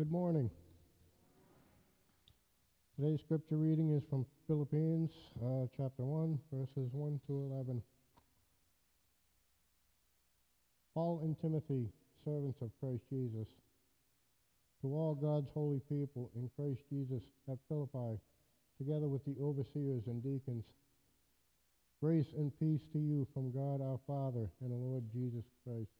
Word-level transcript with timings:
Good 0.00 0.10
morning. 0.10 0.48
Today's 2.96 3.20
scripture 3.20 3.58
reading 3.58 3.94
is 3.94 4.02
from 4.08 4.24
Philippians 4.46 5.10
uh, 5.44 5.66
chapter 5.76 6.02
1, 6.02 6.38
verses 6.50 6.88
1 6.94 7.20
to 7.26 7.32
11. 7.52 7.82
Paul 10.94 11.20
and 11.22 11.38
Timothy, 11.42 11.84
servants 12.24 12.56
of 12.62 12.70
Christ 12.80 13.02
Jesus, 13.10 13.46
to 14.80 14.88
all 14.88 15.14
God's 15.20 15.50
holy 15.52 15.82
people 15.86 16.30
in 16.34 16.48
Christ 16.56 16.80
Jesus 16.88 17.22
at 17.52 17.58
Philippi, 17.68 18.16
together 18.78 19.06
with 19.06 19.22
the 19.26 19.36
overseers 19.38 20.04
and 20.06 20.22
deacons, 20.22 20.64
grace 22.00 22.32
and 22.38 22.50
peace 22.58 22.80
to 22.94 22.98
you 22.98 23.26
from 23.34 23.52
God 23.52 23.84
our 23.84 24.00
Father 24.06 24.48
and 24.62 24.70
the 24.70 24.80
Lord 24.80 25.04
Jesus 25.12 25.44
Christ. 25.62 25.99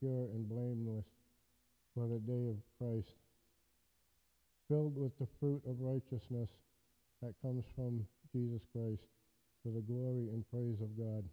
pure 0.00 0.28
and 0.34 0.48
blameless 0.48 1.06
for 1.94 2.06
the 2.06 2.18
day 2.20 2.48
of 2.48 2.56
Christ, 2.78 3.16
filled 4.68 4.96
with 4.96 5.16
the 5.18 5.26
fruit 5.40 5.62
of 5.66 5.80
righteousness 5.80 6.50
that 7.22 7.34
comes 7.40 7.64
from 7.74 8.04
Jesus 8.32 8.60
Christ, 8.72 9.08
for 9.62 9.70
the 9.72 9.80
glory 9.80 10.28
and 10.32 10.44
praise 10.50 10.80
of 10.82 10.96
God. 10.98 11.24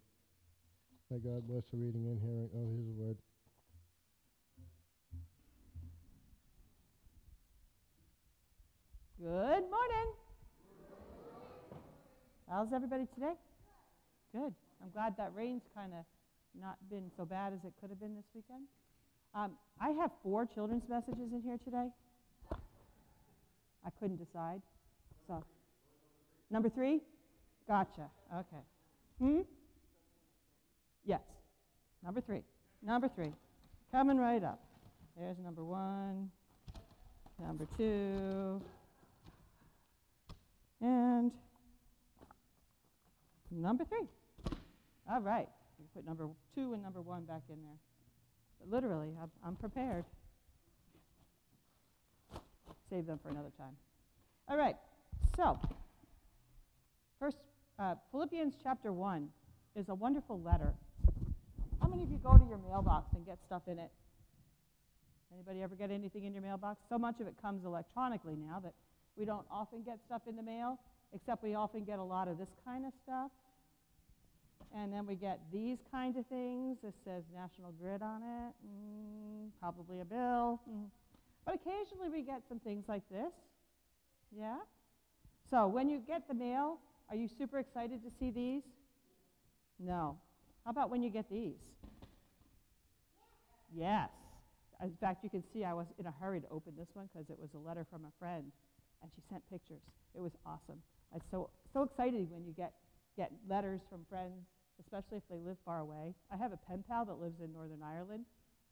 May 1.11 1.19
God 1.19 1.47
bless 1.47 1.63
the 1.71 1.77
reading 1.77 2.07
and 2.07 2.19
hearing 2.19 2.49
of 2.55 2.69
his 2.77 2.89
word. 2.97 3.17
Good 9.19 9.69
morning. 9.69 10.07
How's 12.49 12.73
everybody 12.73 13.07
today? 13.13 13.33
Good. 14.33 14.53
I'm 14.81 14.89
glad 14.93 15.15
that 15.17 15.31
rain's 15.35 15.63
kind 15.75 15.93
of 15.93 16.05
not 16.59 16.77
been 16.89 17.11
so 17.17 17.25
bad 17.25 17.53
as 17.53 17.59
it 17.65 17.73
could 17.79 17.89
have 17.89 17.99
been 17.99 18.15
this 18.15 18.25
weekend. 18.33 18.63
Um, 19.35 19.51
I 19.81 19.89
have 20.01 20.11
four 20.21 20.45
children's 20.45 20.87
messages 20.87 21.31
in 21.31 21.41
here 21.43 21.57
today. 21.63 21.87
I 23.85 23.89
couldn't 23.99 24.17
decide. 24.17 24.61
So, 25.27 25.43
number 26.51 26.69
three? 26.69 27.01
Gotcha. 27.67 28.09
Okay. 28.33 28.63
Hmm? 29.19 29.41
Yes. 31.05 31.21
Number 32.03 32.21
three. 32.21 32.43
Number 32.81 33.09
three. 33.15 33.33
Coming 33.91 34.17
right 34.17 34.43
up. 34.43 34.59
There's 35.17 35.37
number 35.43 35.63
one, 35.63 36.31
number 37.39 37.67
two, 37.77 38.61
and 40.81 41.31
number 43.51 43.85
three. 43.85 44.07
All 45.09 45.21
right. 45.21 45.47
Put 45.93 46.05
number 46.05 46.27
two 46.55 46.73
and 46.73 46.81
number 46.81 47.01
one 47.01 47.23
back 47.23 47.43
in 47.49 47.61
there. 47.61 47.77
But 48.59 48.69
literally, 48.69 49.09
I'm, 49.21 49.31
I'm 49.45 49.55
prepared. 49.55 50.05
Save 52.89 53.05
them 53.05 53.19
for 53.21 53.29
another 53.29 53.51
time. 53.57 53.75
All 54.47 54.57
right. 54.57 54.75
So, 55.35 55.59
first, 57.19 57.37
uh, 57.79 57.95
Philippians 58.11 58.55
chapter 58.61 58.91
1 58.91 59.29
is 59.75 59.89
a 59.89 59.95
wonderful 59.95 60.39
letter. 60.41 60.73
How 61.81 61.87
many 61.87 62.03
of 62.03 62.11
you 62.11 62.17
go 62.17 62.37
to 62.37 62.45
your 62.45 62.59
mailbox 62.59 63.13
and 63.15 63.25
get 63.25 63.39
stuff 63.45 63.63
in 63.67 63.79
it? 63.79 63.91
Anybody 65.33 65.63
ever 65.63 65.75
get 65.75 65.89
anything 65.89 66.25
in 66.25 66.33
your 66.33 66.43
mailbox? 66.43 66.81
So 66.89 66.97
much 66.97 67.19
of 67.19 67.27
it 67.27 67.33
comes 67.41 67.65
electronically 67.65 68.35
now 68.35 68.59
that 68.59 68.73
we 69.15 69.25
don't 69.25 69.45
often 69.49 69.81
get 69.81 69.97
stuff 70.05 70.21
in 70.27 70.35
the 70.35 70.43
mail, 70.43 70.79
except 71.13 71.43
we 71.43 71.55
often 71.55 71.83
get 71.83 71.99
a 71.99 72.03
lot 72.03 72.27
of 72.27 72.37
this 72.37 72.49
kind 72.65 72.85
of 72.85 72.93
stuff. 73.03 73.31
And 74.75 74.91
then 74.91 75.05
we 75.05 75.15
get 75.15 75.39
these 75.51 75.77
kind 75.91 76.17
of 76.17 76.25
things. 76.27 76.77
This 76.83 76.93
says 77.05 77.23
National 77.33 77.71
Grid 77.71 78.01
on 78.01 78.21
it. 78.23 78.53
Mm, 78.65 79.49
probably 79.59 80.01
a 80.01 80.05
bill. 80.05 80.59
Mm. 80.69 80.85
But 81.45 81.55
occasionally 81.55 82.09
we 82.09 82.21
get 82.21 82.41
some 82.47 82.59
things 82.59 82.85
like 82.87 83.03
this. 83.09 83.31
Yeah? 84.35 84.57
So 85.49 85.67
when 85.67 85.89
you 85.89 86.01
get 86.05 86.27
the 86.27 86.33
mail, 86.33 86.77
are 87.09 87.15
you 87.15 87.27
super 87.27 87.59
excited 87.59 88.01
to 88.03 88.09
see 88.19 88.31
these? 88.31 88.63
No. 89.79 90.17
How 90.65 90.71
about 90.71 90.89
when 90.89 91.03
you 91.03 91.09
get 91.09 91.29
these? 91.29 91.59
Yes. 93.75 94.09
In 94.81 94.95
fact, 94.99 95.23
you 95.23 95.29
can 95.29 95.43
see 95.53 95.63
I 95.63 95.73
was 95.73 95.87
in 95.99 96.05
a 96.05 96.13
hurry 96.19 96.41
to 96.41 96.47
open 96.49 96.73
this 96.77 96.87
one 96.93 97.09
because 97.11 97.29
it 97.29 97.37
was 97.39 97.49
a 97.53 97.57
letter 97.57 97.85
from 97.89 98.05
a 98.05 98.11
friend, 98.19 98.51
and 99.01 99.11
she 99.15 99.21
sent 99.29 99.47
pictures. 99.49 99.81
It 100.15 100.21
was 100.21 100.31
awesome. 100.45 100.81
I'm 101.13 101.21
so 101.31 101.49
so 101.73 101.83
excited 101.83 102.29
when 102.31 102.43
you 102.45 102.53
get 102.53 102.73
get 103.17 103.31
letters 103.49 103.81
from 103.89 104.05
friends, 104.09 104.45
especially 104.79 105.17
if 105.17 105.23
they 105.29 105.37
live 105.37 105.57
far 105.65 105.79
away. 105.79 106.13
I 106.31 106.37
have 106.37 106.51
a 106.51 106.57
pen 106.57 106.83
pal 106.87 107.05
that 107.05 107.19
lives 107.19 107.39
in 107.43 107.53
Northern 107.53 107.83
Ireland, 107.83 108.25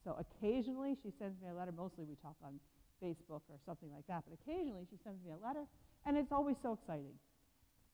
so 0.03 0.18
occasionally 0.18 0.97
she 1.03 1.12
sends 1.19 1.41
me 1.41 1.50
a 1.50 1.53
letter. 1.53 1.72
Mostly 1.72 2.06
we 2.06 2.16
talk 2.16 2.35
on 2.44 2.59
Facebook 3.03 3.41
or 3.50 3.57
something 3.66 3.90
like 3.91 4.06
that, 4.07 4.24
but 4.28 4.38
occasionally 4.41 4.85
she 4.90 4.97
sends 5.03 5.24
me 5.24 5.31
a 5.31 5.46
letter, 5.46 5.66
and 6.06 6.18
it's 6.18 6.31
always 6.31 6.56
so 6.62 6.74
exciting. 6.74 7.13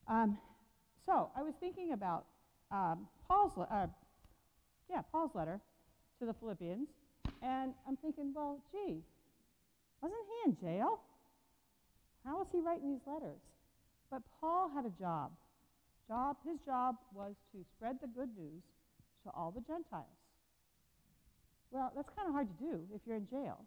Um, 0.07 0.37
so 1.05 1.31
I 1.35 1.43
was 1.43 1.53
thinking 1.59 1.93
about 1.93 2.25
um, 2.71 3.07
Paul's, 3.27 3.53
le- 3.57 3.67
uh, 3.71 3.87
yeah, 4.89 5.01
Paul's 5.11 5.31
letter 5.35 5.59
to 6.19 6.25
the 6.25 6.33
Philippians, 6.33 6.87
and 7.41 7.73
I'm 7.87 7.97
thinking, 7.97 8.33
well, 8.33 8.59
gee, 8.71 9.03
wasn't 10.01 10.21
he 10.27 10.49
in 10.49 10.57
jail? 10.57 10.99
How 12.25 12.39
was 12.39 12.47
he 12.51 12.59
writing 12.59 12.91
these 12.91 13.05
letters? 13.05 13.39
But 14.11 14.21
Paul 14.39 14.69
had 14.73 14.85
a 14.85 14.91
job. 14.99 15.31
Job, 16.07 16.37
his 16.47 16.55
job 16.65 16.95
was 17.13 17.35
to 17.51 17.59
spread 17.75 17.99
the 17.99 18.07
good 18.07 18.31
news 18.37 18.63
to 19.27 19.29
all 19.35 19.51
the 19.51 19.59
Gentiles. 19.67 20.07
Well, 21.69 21.91
that's 21.95 22.07
kind 22.15 22.27
of 22.29 22.33
hard 22.33 22.47
to 22.47 22.63
do 22.63 22.87
if 22.95 23.01
you're 23.05 23.19
in 23.19 23.27
jail, 23.27 23.59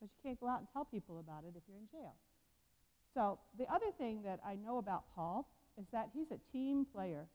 because 0.00 0.08
you 0.08 0.20
can't 0.24 0.40
go 0.40 0.48
out 0.48 0.64
and 0.64 0.68
tell 0.72 0.88
people 0.88 1.20
about 1.20 1.44
it 1.44 1.52
if 1.52 1.62
you're 1.68 1.76
in 1.76 1.88
jail. 1.92 2.16
So 3.12 3.38
the 3.60 3.68
other 3.68 3.92
thing 4.00 4.24
that 4.24 4.40
I 4.40 4.56
know 4.56 4.78
about 4.78 5.04
Paul 5.14 5.46
is 5.76 5.84
that 5.92 6.08
he's 6.16 6.32
a 6.32 6.40
team 6.56 6.86
player. 6.88 7.28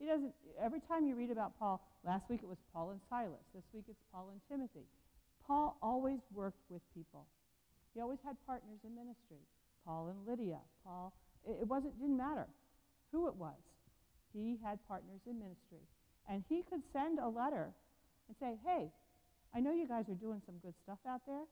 He 0.00 0.06
doesn't, 0.06 0.34
every 0.58 0.80
time 0.90 1.06
you 1.06 1.14
read 1.14 1.30
about 1.30 1.56
Paul, 1.56 1.80
last 2.02 2.26
week 2.28 2.40
it 2.42 2.48
was 2.48 2.58
Paul 2.74 2.90
and 2.90 3.00
Silas. 3.08 3.46
This 3.54 3.62
week 3.72 3.84
it's 3.88 4.02
Paul 4.10 4.34
and 4.34 4.40
Timothy. 4.50 4.90
Paul 5.46 5.78
always 5.80 6.18
worked 6.34 6.66
with 6.68 6.82
people. 6.92 7.26
He 7.94 8.00
always 8.00 8.18
had 8.26 8.34
partners 8.46 8.82
in 8.82 8.96
ministry. 8.96 9.46
Paul 9.86 10.10
and 10.10 10.26
Lydia. 10.26 10.58
Paul, 10.84 11.12
it, 11.46 11.58
it 11.62 11.68
wasn't, 11.68 11.94
didn't 12.00 12.16
matter 12.16 12.48
who 13.14 13.28
it 13.30 13.36
was. 13.38 13.54
He 14.34 14.58
had 14.58 14.82
partners 14.90 15.22
in 15.30 15.38
ministry. 15.38 15.86
And 16.28 16.42
he 16.48 16.66
could 16.66 16.82
send 16.92 17.22
a 17.22 17.28
letter 17.28 17.70
and 18.26 18.34
say, 18.42 18.58
hey, 18.66 18.90
I 19.54 19.60
know 19.60 19.70
you 19.70 19.86
guys 19.86 20.10
are 20.10 20.18
doing 20.18 20.42
some 20.44 20.58
good 20.58 20.74
stuff 20.82 20.98
out 21.06 21.22
there, 21.28 21.46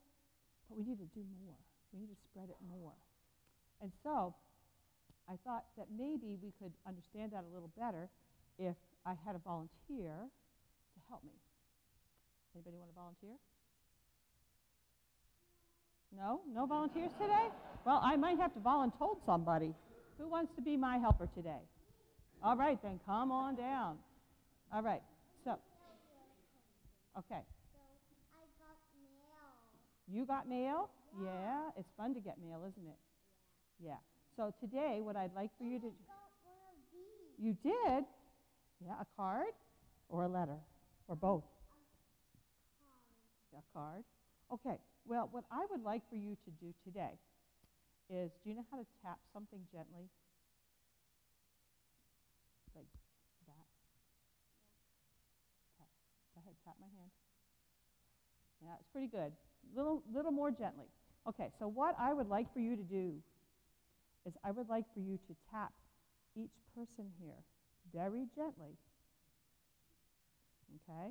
but 0.68 0.76
we 0.76 0.82
need 0.82 0.98
to 0.98 1.06
do 1.14 1.22
more. 1.46 1.54
We 1.94 2.00
need 2.00 2.10
to 2.10 2.20
spread 2.26 2.50
it 2.50 2.58
more. 2.66 2.98
And 3.80 3.92
so 4.02 4.34
I 5.30 5.38
thought 5.46 5.66
that 5.78 5.86
maybe 5.96 6.34
we 6.42 6.50
could 6.58 6.72
understand 6.82 7.30
that 7.30 7.44
a 7.46 7.54
little 7.54 7.70
better 7.78 8.08
if 8.58 8.74
I 9.06 9.14
had 9.24 9.36
a 9.36 9.42
volunteer 9.46 10.18
to 10.18 10.98
help 11.08 11.22
me. 11.22 11.38
Anybody 12.56 12.76
want 12.76 12.90
to 12.90 12.98
volunteer? 12.98 13.36
No? 16.10 16.40
No 16.52 16.66
volunteers 16.66 17.12
today? 17.20 17.48
Well, 17.84 18.00
I 18.02 18.16
might 18.16 18.38
have 18.38 18.52
to 18.54 18.60
volunteer 18.60 19.14
somebody. 19.24 19.74
Who 20.18 20.28
wants 20.28 20.52
to 20.56 20.62
be 20.62 20.76
my 20.76 20.98
helper 20.98 21.28
today? 21.34 21.62
All 22.42 22.56
right, 22.56 22.78
then 22.82 23.00
come 23.06 23.30
on 23.30 23.54
down. 23.56 23.98
All 24.72 24.82
right. 24.82 25.02
So, 25.44 25.52
okay. 27.18 27.42
So 27.72 27.78
I 28.34 28.44
got 28.58 28.78
mail. 29.00 29.56
You 30.08 30.26
got 30.26 30.48
mail? 30.48 30.90
Yeah, 31.22 31.70
it's 31.78 31.88
fun 31.96 32.14
to 32.14 32.20
get 32.20 32.36
mail, 32.40 32.62
isn't 32.66 32.88
it? 32.88 32.98
Yeah. 33.84 33.96
So 34.36 34.52
today, 34.60 35.00
what 35.02 35.16
I'd 35.16 35.34
like 35.34 35.50
for 35.58 35.64
you 35.64 35.78
to 35.78 35.86
do. 35.86 35.92
You 37.38 37.56
did? 37.62 38.04
Yeah, 38.84 38.94
a 39.00 39.06
card 39.16 39.52
or 40.08 40.24
a 40.24 40.28
letter 40.28 40.58
or 41.08 41.16
both? 41.16 41.44
A 43.52 43.62
card. 43.74 44.04
A 44.52 44.58
card. 44.58 44.70
Okay. 44.72 44.80
Well, 45.06 45.28
what 45.32 45.44
I 45.50 45.66
would 45.70 45.82
like 45.82 46.02
for 46.08 46.16
you 46.16 46.36
to 46.44 46.50
do 46.60 46.72
today 46.84 47.18
is 48.10 48.30
do 48.42 48.50
you 48.50 48.56
know 48.56 48.66
how 48.70 48.78
to 48.78 48.86
tap 49.02 49.18
something 49.32 49.60
gently? 49.72 50.08
Like 52.74 52.88
that? 53.46 53.66
Tap. 55.78 55.88
Go 56.34 56.40
ahead, 56.40 56.54
tap 56.64 56.74
my 56.80 56.88
hand. 56.98 57.10
Yeah, 58.62 58.74
it's 58.78 58.88
pretty 58.92 59.08
good. 59.08 59.32
Little, 59.74 60.02
little 60.14 60.32
more 60.32 60.50
gently. 60.50 60.86
Okay, 61.28 61.50
so 61.58 61.68
what 61.68 61.94
I 61.98 62.12
would 62.12 62.28
like 62.28 62.52
for 62.52 62.60
you 62.60 62.76
to 62.76 62.82
do 62.82 63.14
is 64.26 64.34
I 64.44 64.50
would 64.50 64.68
like 64.68 64.84
for 64.94 65.00
you 65.00 65.18
to 65.28 65.34
tap 65.50 65.72
each 66.36 66.54
person 66.74 67.10
here 67.20 67.42
very 67.92 68.26
gently. 68.34 68.78
Okay? 70.74 71.10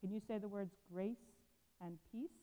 Can 0.00 0.12
you 0.12 0.20
say 0.26 0.38
the 0.38 0.48
words 0.48 0.74
grace 0.92 1.22
and 1.80 1.98
peace? 2.10 2.41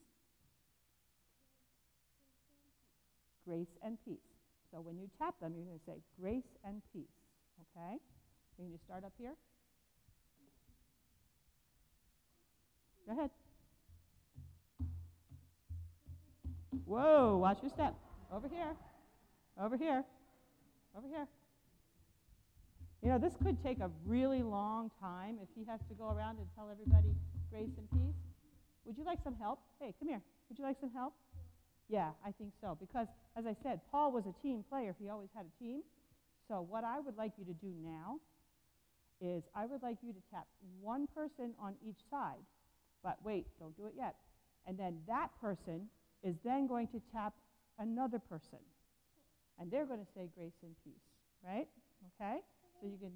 Grace 3.49 3.75
and 3.81 3.97
peace. 4.05 4.29
So 4.71 4.79
when 4.79 4.99
you 4.99 5.09
tap 5.17 5.33
them, 5.41 5.53
you're 5.55 5.65
going 5.65 5.79
to 5.79 5.85
say 5.85 5.97
grace 6.21 6.55
and 6.63 6.83
peace. 6.93 7.09
Okay? 7.75 7.97
Can 8.55 8.69
you 8.69 8.77
start 8.85 9.03
up 9.03 9.13
here? 9.17 9.33
Go 13.07 13.13
ahead. 13.13 13.31
Whoa, 16.85 17.37
watch 17.37 17.57
your 17.63 17.71
step. 17.71 17.95
Over 18.31 18.47
here. 18.47 18.75
Over 19.59 19.77
here. 19.77 20.03
Over 20.95 21.07
here. 21.07 21.27
You 23.01 23.09
know, 23.09 23.17
this 23.17 23.33
could 23.43 23.63
take 23.63 23.79
a 23.79 23.89
really 24.05 24.43
long 24.43 24.91
time 25.01 25.39
if 25.41 25.49
he 25.55 25.65
has 25.65 25.79
to 25.89 25.95
go 25.95 26.11
around 26.11 26.37
and 26.37 26.45
tell 26.55 26.69
everybody 26.69 27.15
grace 27.49 27.71
and 27.79 27.89
peace. 27.89 28.15
Would 28.85 28.95
you 28.95 29.05
like 29.05 29.19
some 29.23 29.35
help? 29.41 29.59
Hey, 29.81 29.95
come 29.97 30.09
here. 30.09 30.21
Would 30.49 30.59
you 30.59 30.65
like 30.65 30.77
some 30.79 30.91
help? 30.93 31.13
Yeah, 31.89 32.11
I 32.25 32.31
think 32.31 32.53
so. 32.61 32.77
Because, 32.79 33.07
as 33.35 33.45
I 33.45 33.55
said, 33.63 33.81
Paul 33.91 34.11
was 34.11 34.23
a 34.25 34.41
team 34.41 34.63
player. 34.69 34.95
He 34.99 35.09
always 35.09 35.29
had 35.35 35.45
a 35.45 35.63
team. 35.63 35.81
So, 36.47 36.65
what 36.69 36.83
I 36.83 36.99
would 36.99 37.17
like 37.17 37.33
you 37.37 37.45
to 37.45 37.53
do 37.53 37.73
now 37.83 38.19
is 39.19 39.43
I 39.55 39.65
would 39.65 39.81
like 39.81 39.97
you 40.03 40.13
to 40.13 40.19
tap 40.31 40.47
one 40.79 41.07
person 41.13 41.53
on 41.59 41.73
each 41.85 41.99
side. 42.09 42.45
But 43.03 43.17
wait, 43.23 43.47
don't 43.59 43.75
do 43.75 43.87
it 43.87 43.93
yet. 43.97 44.15
And 44.67 44.77
then 44.77 44.99
that 45.07 45.29
person 45.41 45.89
is 46.23 46.35
then 46.45 46.67
going 46.67 46.87
to 46.89 47.01
tap 47.11 47.33
another 47.79 48.19
person. 48.19 48.59
And 49.59 49.71
they're 49.71 49.85
going 49.85 49.99
to 49.99 50.11
say 50.15 50.29
grace 50.35 50.53
and 50.63 50.71
peace, 50.83 50.93
right? 51.43 51.67
Okay? 52.15 52.37
So 52.79 52.87
you 52.87 52.97
can. 52.97 53.11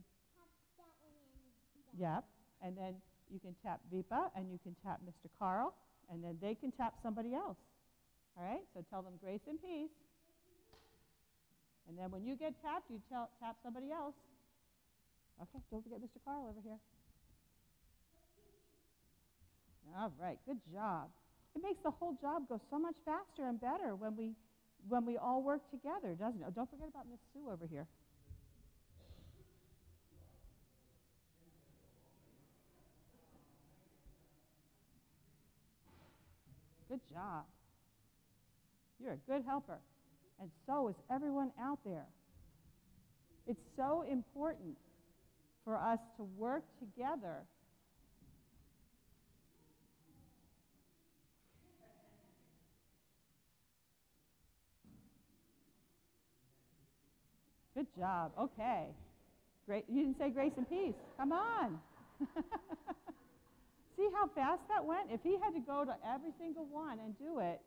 Yep. 1.98 2.26
And 2.62 2.78
then 2.78 2.96
you 3.32 3.40
can 3.40 3.56
tap 3.64 3.80
Vipa 3.94 4.30
and 4.36 4.52
you 4.52 4.60
can 4.64 4.76
tap 4.84 5.00
Mr. 5.06 5.30
Carl 5.38 5.74
and 6.12 6.24
then 6.24 6.38
they 6.42 6.56
can 6.56 6.72
tap 6.72 6.96
somebody 7.02 7.34
else. 7.34 7.58
All 8.38 8.44
right? 8.44 8.64
So 8.74 8.84
tell 8.90 9.02
them 9.02 9.14
grace 9.22 9.42
and 9.48 9.62
peace. 9.62 9.94
And 11.88 11.98
then 11.98 12.12
when 12.12 12.24
you 12.26 12.36
get 12.36 12.54
tapped, 12.62 12.90
you 12.90 13.02
tell, 13.10 13.30
tap 13.40 13.58
somebody 13.64 13.92
else. 13.92 14.16
Okay, 15.42 15.60
don't 15.72 15.84
forget 15.84 16.00
Mr. 16.00 16.24
Carl 16.24 16.48
over 16.50 16.62
here. 16.64 16.80
All 19.98 20.14
right, 20.20 20.40
good 20.48 20.60
job. 20.72 21.10
It 21.56 21.62
makes 21.62 21.82
the 21.84 21.92
whole 21.92 22.18
job 22.22 22.48
go 22.50 22.60
so 22.72 22.80
much 22.80 22.96
faster 23.06 23.46
and 23.48 23.60
better 23.62 23.96
when 23.96 24.16
we 24.16 24.34
when 24.90 25.06
we 25.06 25.18
all 25.18 25.42
work 25.42 25.62
together, 25.72 26.14
doesn't 26.14 26.42
it? 26.42 26.46
Oh, 26.48 26.52
don't 26.54 26.70
forget 26.70 26.90
about 26.90 27.06
Miss 27.10 27.20
Sue 27.32 27.50
over 27.50 27.66
here. 27.66 27.88
Good 36.90 37.00
job. 37.12 37.46
You're 39.02 39.14
a 39.14 39.32
good 39.32 39.44
helper. 39.46 39.80
And 40.40 40.50
so 40.66 40.90
is 40.90 40.96
everyone 41.12 41.52
out 41.62 41.80
there. 41.86 42.06
It's 43.48 43.62
so 43.76 44.06
important 44.10 44.78
for 45.64 45.76
us 45.78 46.00
to 46.18 46.24
work 46.38 46.64
together. 46.80 47.44
Good 57.76 57.88
job. 57.98 58.32
Okay. 58.40 58.86
Great. 59.66 59.86
You 59.90 60.04
didn't 60.04 60.20
say 60.20 60.30
grace 60.30 60.52
and 60.58 60.70
peace. 60.70 60.94
Come 61.18 61.32
on. 61.32 61.80
See 63.98 64.08
how 64.14 64.28
fast 64.36 64.62
that 64.70 64.86
went? 64.86 65.10
If 65.12 65.22
he 65.24 65.38
had 65.42 65.54
to 65.54 65.60
go 65.60 65.84
to 65.86 65.96
every 66.08 66.32
single 66.40 66.66
one 66.66 67.00
and 67.00 67.18
do 67.18 67.40
it, 67.40 67.62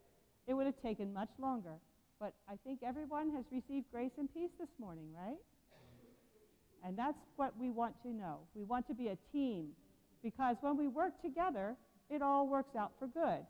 it 0.47 0.53
would 0.53 0.65
have 0.65 0.81
taken 0.81 1.13
much 1.13 1.29
longer. 1.39 1.75
But 2.19 2.33
I 2.49 2.55
think 2.63 2.79
everyone 2.83 3.29
has 3.35 3.45
received 3.51 3.85
grace 3.91 4.11
and 4.17 4.33
peace 4.33 4.49
this 4.59 4.69
morning, 4.79 5.07
right? 5.15 5.37
And 6.83 6.97
that's 6.97 7.17
what 7.35 7.53
we 7.59 7.69
want 7.69 8.01
to 8.03 8.09
know. 8.09 8.39
We 8.55 8.63
want 8.63 8.87
to 8.87 8.93
be 8.93 9.09
a 9.09 9.17
team 9.31 9.69
because 10.23 10.55
when 10.61 10.77
we 10.77 10.87
work 10.87 11.21
together, 11.21 11.75
it 12.09 12.21
all 12.21 12.47
works 12.47 12.75
out 12.75 12.91
for 12.97 13.07
good. 13.07 13.45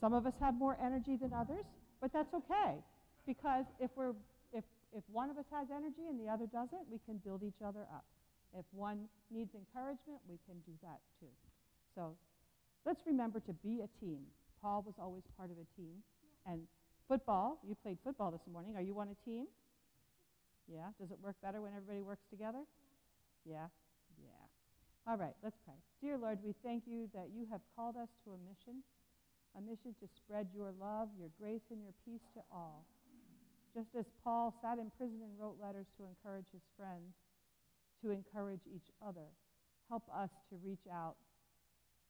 Some 0.00 0.12
of 0.12 0.26
us 0.26 0.34
have 0.40 0.54
more 0.54 0.76
energy 0.82 1.16
than 1.16 1.32
others, 1.32 1.64
but 2.00 2.12
that's 2.12 2.32
okay 2.34 2.74
because 3.26 3.64
if 3.80 3.90
we're 3.96 4.12
if 4.52 4.64
if 4.92 5.02
one 5.10 5.30
of 5.30 5.38
us 5.38 5.44
has 5.52 5.68
energy 5.70 6.06
and 6.08 6.20
the 6.20 6.30
other 6.30 6.46
doesn't, 6.46 6.84
we 6.90 6.98
can 7.06 7.18
build 7.24 7.42
each 7.42 7.62
other 7.64 7.86
up. 7.94 8.04
If 8.58 8.64
one 8.72 9.08
needs 9.30 9.50
encouragement, 9.54 10.20
we 10.28 10.38
can 10.46 10.56
do 10.66 10.72
that 10.82 11.00
too. 11.20 11.32
So 11.94 12.16
let's 12.84 13.00
remember 13.06 13.40
to 13.40 13.52
be 13.52 13.80
a 13.80 13.88
team. 14.04 14.20
Paul 14.60 14.82
was 14.86 14.94
always 14.98 15.22
part 15.36 15.50
of 15.50 15.56
a 15.56 15.66
team. 15.76 16.02
And 16.46 16.62
football, 17.08 17.58
you 17.66 17.74
played 17.82 17.98
football 18.04 18.30
this 18.30 18.46
morning. 18.50 18.76
Are 18.76 18.82
you 18.82 18.98
on 19.00 19.08
a 19.08 19.18
team? 19.24 19.46
Yeah? 20.66 20.90
Does 21.00 21.10
it 21.10 21.18
work 21.22 21.36
better 21.42 21.60
when 21.60 21.72
everybody 21.74 22.02
works 22.02 22.24
together? 22.30 22.62
Yeah? 23.44 23.66
Yeah. 24.18 24.44
All 25.06 25.16
right, 25.16 25.34
let's 25.42 25.56
pray. 25.64 25.78
Dear 26.02 26.18
Lord, 26.18 26.38
we 26.42 26.54
thank 26.64 26.82
you 26.86 27.08
that 27.14 27.30
you 27.30 27.46
have 27.50 27.60
called 27.76 27.96
us 27.96 28.08
to 28.24 28.34
a 28.34 28.40
mission, 28.42 28.82
a 29.56 29.60
mission 29.60 29.94
to 30.02 30.06
spread 30.18 30.48
your 30.54 30.74
love, 30.80 31.08
your 31.18 31.30
grace, 31.38 31.62
and 31.70 31.78
your 31.82 31.94
peace 32.04 32.26
to 32.34 32.42
all. 32.50 32.84
Just 33.74 33.94
as 33.94 34.06
Paul 34.24 34.54
sat 34.62 34.78
in 34.78 34.90
prison 34.98 35.20
and 35.22 35.30
wrote 35.38 35.62
letters 35.62 35.86
to 35.98 36.08
encourage 36.08 36.50
his 36.50 36.64
friends, 36.76 37.14
to 38.02 38.10
encourage 38.10 38.64
each 38.66 38.90
other, 39.06 39.30
help 39.88 40.02
us 40.10 40.30
to 40.50 40.56
reach 40.64 40.90
out 40.90 41.14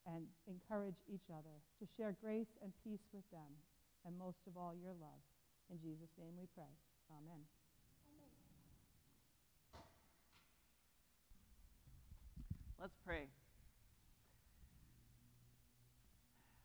and 0.07 0.25
encourage 0.47 0.97
each 1.13 1.29
other, 1.31 1.57
to 1.81 1.85
share 1.97 2.15
grace 2.23 2.51
and 2.63 2.73
peace 2.85 3.03
with 3.13 3.29
them, 3.31 3.51
and 4.07 4.17
most 4.19 4.39
of 4.47 4.57
all, 4.57 4.73
your 4.75 4.95
love. 5.01 5.23
In 5.71 5.79
Jesus' 5.83 6.11
name 6.19 6.33
we 6.39 6.47
pray. 6.55 6.71
Amen. 7.11 7.43
Let's 12.81 12.95
pray. 13.05 13.27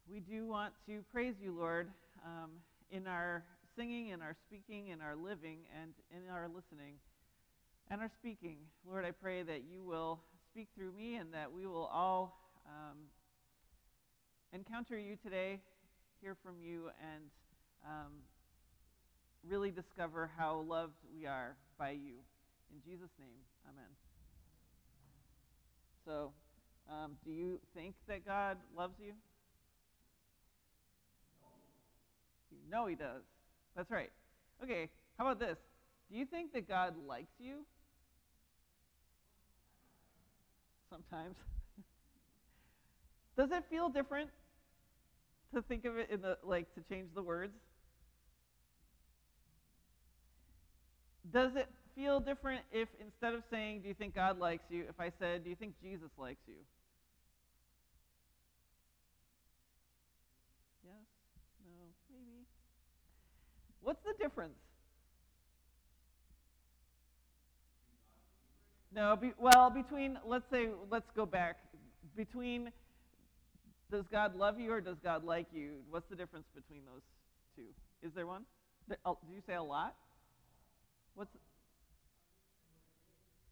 We 0.09 0.19
do 0.19 0.45
want 0.45 0.73
to 0.87 1.01
praise 1.11 1.35
you, 1.41 1.57
Lord, 1.57 1.87
um, 2.25 2.51
in 2.91 3.07
our 3.07 3.43
singing, 3.75 4.09
in 4.09 4.21
our 4.21 4.35
speaking, 4.45 4.89
in 4.89 5.01
our 5.01 5.15
living, 5.15 5.59
and 5.81 5.93
in 6.11 6.29
our 6.29 6.47
listening 6.47 6.95
and 7.91 8.01
our 8.01 8.09
speaking. 8.19 8.57
Lord, 8.87 9.05
I 9.05 9.11
pray 9.11 9.43
that 9.43 9.63
you 9.69 9.83
will 9.83 10.19
speak 10.51 10.69
through 10.75 10.93
me 10.93 11.15
and 11.15 11.33
that 11.33 11.51
we 11.51 11.67
will 11.67 11.89
all 11.91 12.39
um, 12.65 12.97
encounter 14.53 14.97
you 14.97 15.15
today, 15.15 15.59
hear 16.21 16.35
from 16.43 16.55
you, 16.61 16.89
and 17.13 17.23
um, 17.85 18.11
really 19.47 19.71
discover 19.71 20.29
how 20.37 20.65
loved 20.67 20.97
we 21.13 21.25
are 21.25 21.55
by 21.77 21.91
you. 21.91 22.15
In 22.71 22.81
Jesus' 22.83 23.11
name, 23.19 23.39
amen. 23.69 23.89
So, 26.05 26.31
um, 26.89 27.13
do 27.23 27.31
you 27.31 27.59
think 27.75 27.95
that 28.07 28.25
God 28.25 28.57
loves 28.75 28.95
you? 28.99 29.13
You 32.51 32.69
know 32.69 32.87
He 32.87 32.95
does. 32.95 33.23
That's 33.75 33.89
right. 33.89 34.11
Okay, 34.63 34.89
how 35.17 35.25
about 35.25 35.39
this? 35.39 35.57
Do 36.11 36.17
you 36.17 36.25
think 36.25 36.51
that 36.53 36.67
God 36.67 36.95
likes 37.07 37.33
you? 37.39 37.65
Sometimes. 40.89 41.37
Does 43.37 43.49
it 43.51 43.63
feel 43.69 43.87
different 43.87 44.29
to 45.53 45.61
think 45.61 45.85
of 45.85 45.97
it 45.97 46.09
in 46.09 46.21
the, 46.21 46.37
like, 46.43 46.73
to 46.75 46.81
change 46.81 47.09
the 47.13 47.23
words? 47.23 47.53
Does 51.31 51.55
it 51.55 51.67
feel 51.95 52.19
different 52.19 52.61
if 52.71 52.89
instead 52.99 53.33
of 53.33 53.43
saying, 53.51 53.81
Do 53.81 53.87
you 53.87 53.93
think 53.93 54.15
God 54.15 54.39
likes 54.39 54.63
you, 54.69 54.85
if 54.89 54.99
I 54.99 55.11
said, 55.19 55.43
Do 55.43 55.49
you 55.49 55.55
think 55.55 55.73
Jesus 55.81 56.09
likes 56.17 56.41
you? 56.47 56.55
Yes? 60.83 60.93
No? 61.65 61.73
Maybe? 62.11 62.45
What's 63.81 64.03
the 64.03 64.13
difference? 64.21 64.55
No, 68.93 69.15
be, 69.15 69.31
well, 69.39 69.69
between, 69.69 70.17
let's 70.25 70.49
say, 70.51 70.67
let's 70.89 71.09
go 71.15 71.25
back. 71.25 71.57
Between 72.17 72.71
does 73.91 74.05
God 74.11 74.35
love 74.35 74.59
you 74.59 74.71
or 74.71 74.81
does 74.81 74.97
God 75.03 75.23
like 75.23 75.47
you? 75.53 75.79
What's 75.89 76.07
the 76.09 76.15
difference 76.15 76.47
between 76.55 76.81
those 76.85 77.01
two? 77.55 77.67
Is 78.01 78.13
there 78.13 78.25
one? 78.25 78.45
Oh, 79.05 79.17
did 79.27 79.35
you 79.35 79.41
say 79.45 79.55
a 79.55 79.63
lot? 79.63 79.95
What's 81.15 81.31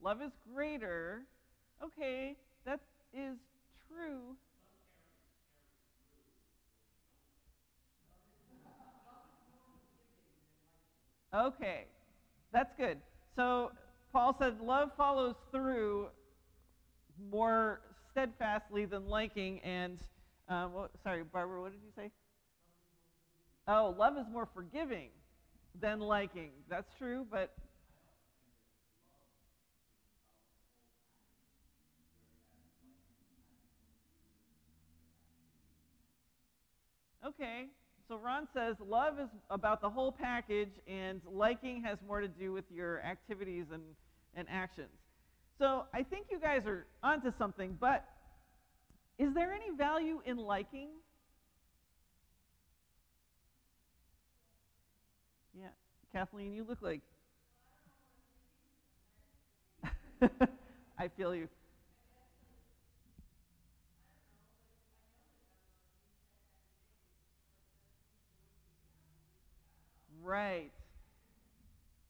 love 0.02 0.22
is 0.22 0.32
greater? 0.54 1.24
Okay, 1.84 2.36
that 2.66 2.80
is 3.14 3.38
true. 3.88 4.36
Okay, 11.34 11.86
that's 12.52 12.74
good. 12.76 12.98
So 13.36 13.72
Paul 14.12 14.36
said 14.40 14.60
love 14.62 14.90
follows 14.98 15.36
through 15.52 16.08
more 17.32 17.82
steadfastly 18.12 18.86
than 18.86 19.08
liking. 19.08 19.60
And, 19.60 20.00
um, 20.50 20.74
what, 20.74 20.92
sorry, 21.04 21.24
Barbara, 21.24 21.62
what 21.62 21.72
did 21.72 21.82
you 21.84 21.92
say? 21.96 22.12
Oh, 23.68 23.96
love 23.98 24.18
is 24.18 24.26
more 24.32 24.48
forgiving 24.54 25.10
than 25.80 26.00
liking. 26.00 26.50
That's 26.70 26.88
true, 26.98 27.26
but. 27.30 27.54
Okay, 37.26 37.66
so 38.08 38.18
Ron 38.18 38.48
says 38.56 38.76
love 38.84 39.20
is 39.20 39.30
about 39.52 39.82
the 39.82 39.90
whole 39.90 40.12
package, 40.12 40.72
and 40.88 41.22
liking 41.32 41.84
has 41.84 42.00
more 42.08 42.22
to 42.22 42.28
do 42.28 42.52
with 42.52 42.66
your 42.74 43.02
activities 43.04 43.66
and, 43.72 43.84
and 44.36 44.48
actions. 44.50 44.90
So 45.60 45.84
I 45.94 46.02
think 46.02 46.28
you 46.32 46.40
guys 46.40 46.64
are 46.66 46.88
onto 47.04 47.32
something, 47.38 47.78
but 47.80 48.06
is 49.20 49.34
there 49.34 49.54
any 49.54 49.76
value 49.78 50.22
in 50.26 50.38
liking? 50.38 50.88
Yeah, 55.54 55.68
Kathleen, 56.14 56.54
you 56.54 56.66
look 56.68 56.82
like. 56.82 57.02
I 60.98 61.10
feel 61.18 61.36
you. 61.36 61.50
Right. 70.24 70.72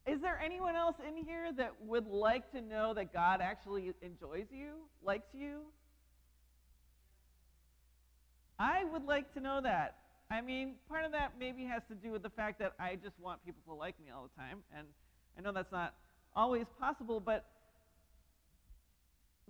Is 0.05 0.21
there 0.21 0.39
anyone 0.43 0.75
else 0.75 0.95
in 1.07 1.23
here 1.23 1.51
that 1.57 1.73
would 1.85 2.05
like 2.07 2.51
to 2.51 2.61
know 2.61 2.93
that 2.93 3.13
God 3.13 3.41
actually 3.41 3.93
enjoys 4.01 4.45
you, 4.51 4.73
likes 5.03 5.27
you? 5.33 5.61
I 8.59 8.83
would 8.83 9.05
like 9.05 9.33
to 9.33 9.39
know 9.39 9.61
that. 9.61 9.95
I 10.29 10.41
mean, 10.41 10.75
part 10.87 11.05
of 11.05 11.11
that 11.13 11.33
maybe 11.39 11.63
has 11.63 11.81
to 11.89 11.95
do 11.95 12.11
with 12.11 12.21
the 12.21 12.29
fact 12.29 12.59
that 12.59 12.73
I 12.79 12.95
just 13.01 13.19
want 13.19 13.43
people 13.45 13.61
to 13.67 13.73
like 13.73 13.95
me 13.99 14.11
all 14.13 14.23
the 14.23 14.41
time. 14.41 14.59
And 14.77 14.85
I 15.37 15.41
know 15.41 15.51
that's 15.51 15.71
not 15.71 15.95
always 16.35 16.65
possible, 16.79 17.19
but 17.19 17.45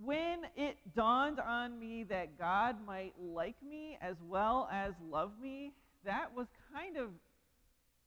when 0.04 0.44
it 0.56 0.78
dawned 0.96 1.40
on 1.40 1.78
me 1.78 2.04
that 2.06 2.38
God 2.38 2.78
might 2.86 3.14
like 3.20 3.56
me 3.68 3.98
as 4.02 4.16
well 4.28 4.70
as 4.72 4.94
love 5.10 5.32
me, 5.42 5.74
that 6.06 6.34
was 6.34 6.48
kind 6.74 6.96
of 6.96 7.10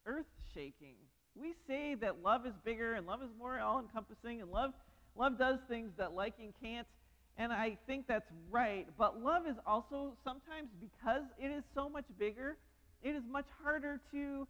earth 0.07 0.27
shaking. 0.55 0.95
We 1.35 1.55
say 1.67 1.95
that 1.97 2.23
love 2.23 2.47
is 2.47 2.55
bigger 2.65 2.95
and 2.95 3.07
love 3.07 3.23
is 3.23 3.29
more 3.39 3.59
all 3.61 3.81
encompassing 3.81 4.41
and 4.41 4.51
love 4.51 4.73
love 5.15 5.39
does 5.39 5.59
things 5.69 5.91
that 5.99 6.15
liking 6.15 6.55
can't. 6.63 6.87
And 7.39 7.53
I 7.53 7.79
think 7.87 8.07
that's 8.07 8.31
right. 8.51 8.87
But 8.99 9.23
love 9.23 9.47
is 9.47 9.57
also 9.67 10.13
sometimes 10.25 10.69
because 10.81 11.23
it 11.39 11.49
is 11.49 11.63
so 11.75 11.89
much 11.89 12.05
bigger, 12.19 12.57
it 13.03 13.11
is 13.11 13.23
much 13.31 13.47
harder 13.63 14.01
to 14.13 14.47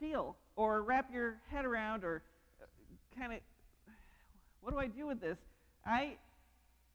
feel 0.00 0.36
or 0.56 0.82
wrap 0.82 1.12
your 1.12 1.38
head 1.50 1.64
around 1.64 2.04
or 2.04 2.22
uh, 2.60 2.66
kind 3.18 3.32
of 3.32 3.38
what 4.60 4.72
do 4.72 4.78
I 4.78 4.88
do 4.88 5.06
with 5.06 5.20
this? 5.20 5.38
I 5.86 6.16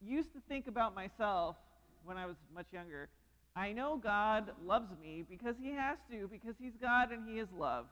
used 0.05 0.33
to 0.33 0.41
think 0.49 0.67
about 0.67 0.93
myself 0.93 1.55
when 2.03 2.17
I 2.17 2.25
was 2.25 2.35
much 2.53 2.65
younger 2.73 3.09
I 3.55 3.73
know 3.73 3.99
God 4.01 4.51
loves 4.65 4.87
me 5.01 5.25
because 5.29 5.55
he 5.61 5.71
has 5.71 5.97
to, 6.09 6.27
because 6.27 6.55
he's 6.59 6.71
God 6.81 7.11
and 7.11 7.27
he 7.27 7.39
is 7.39 7.47
love. 7.57 7.85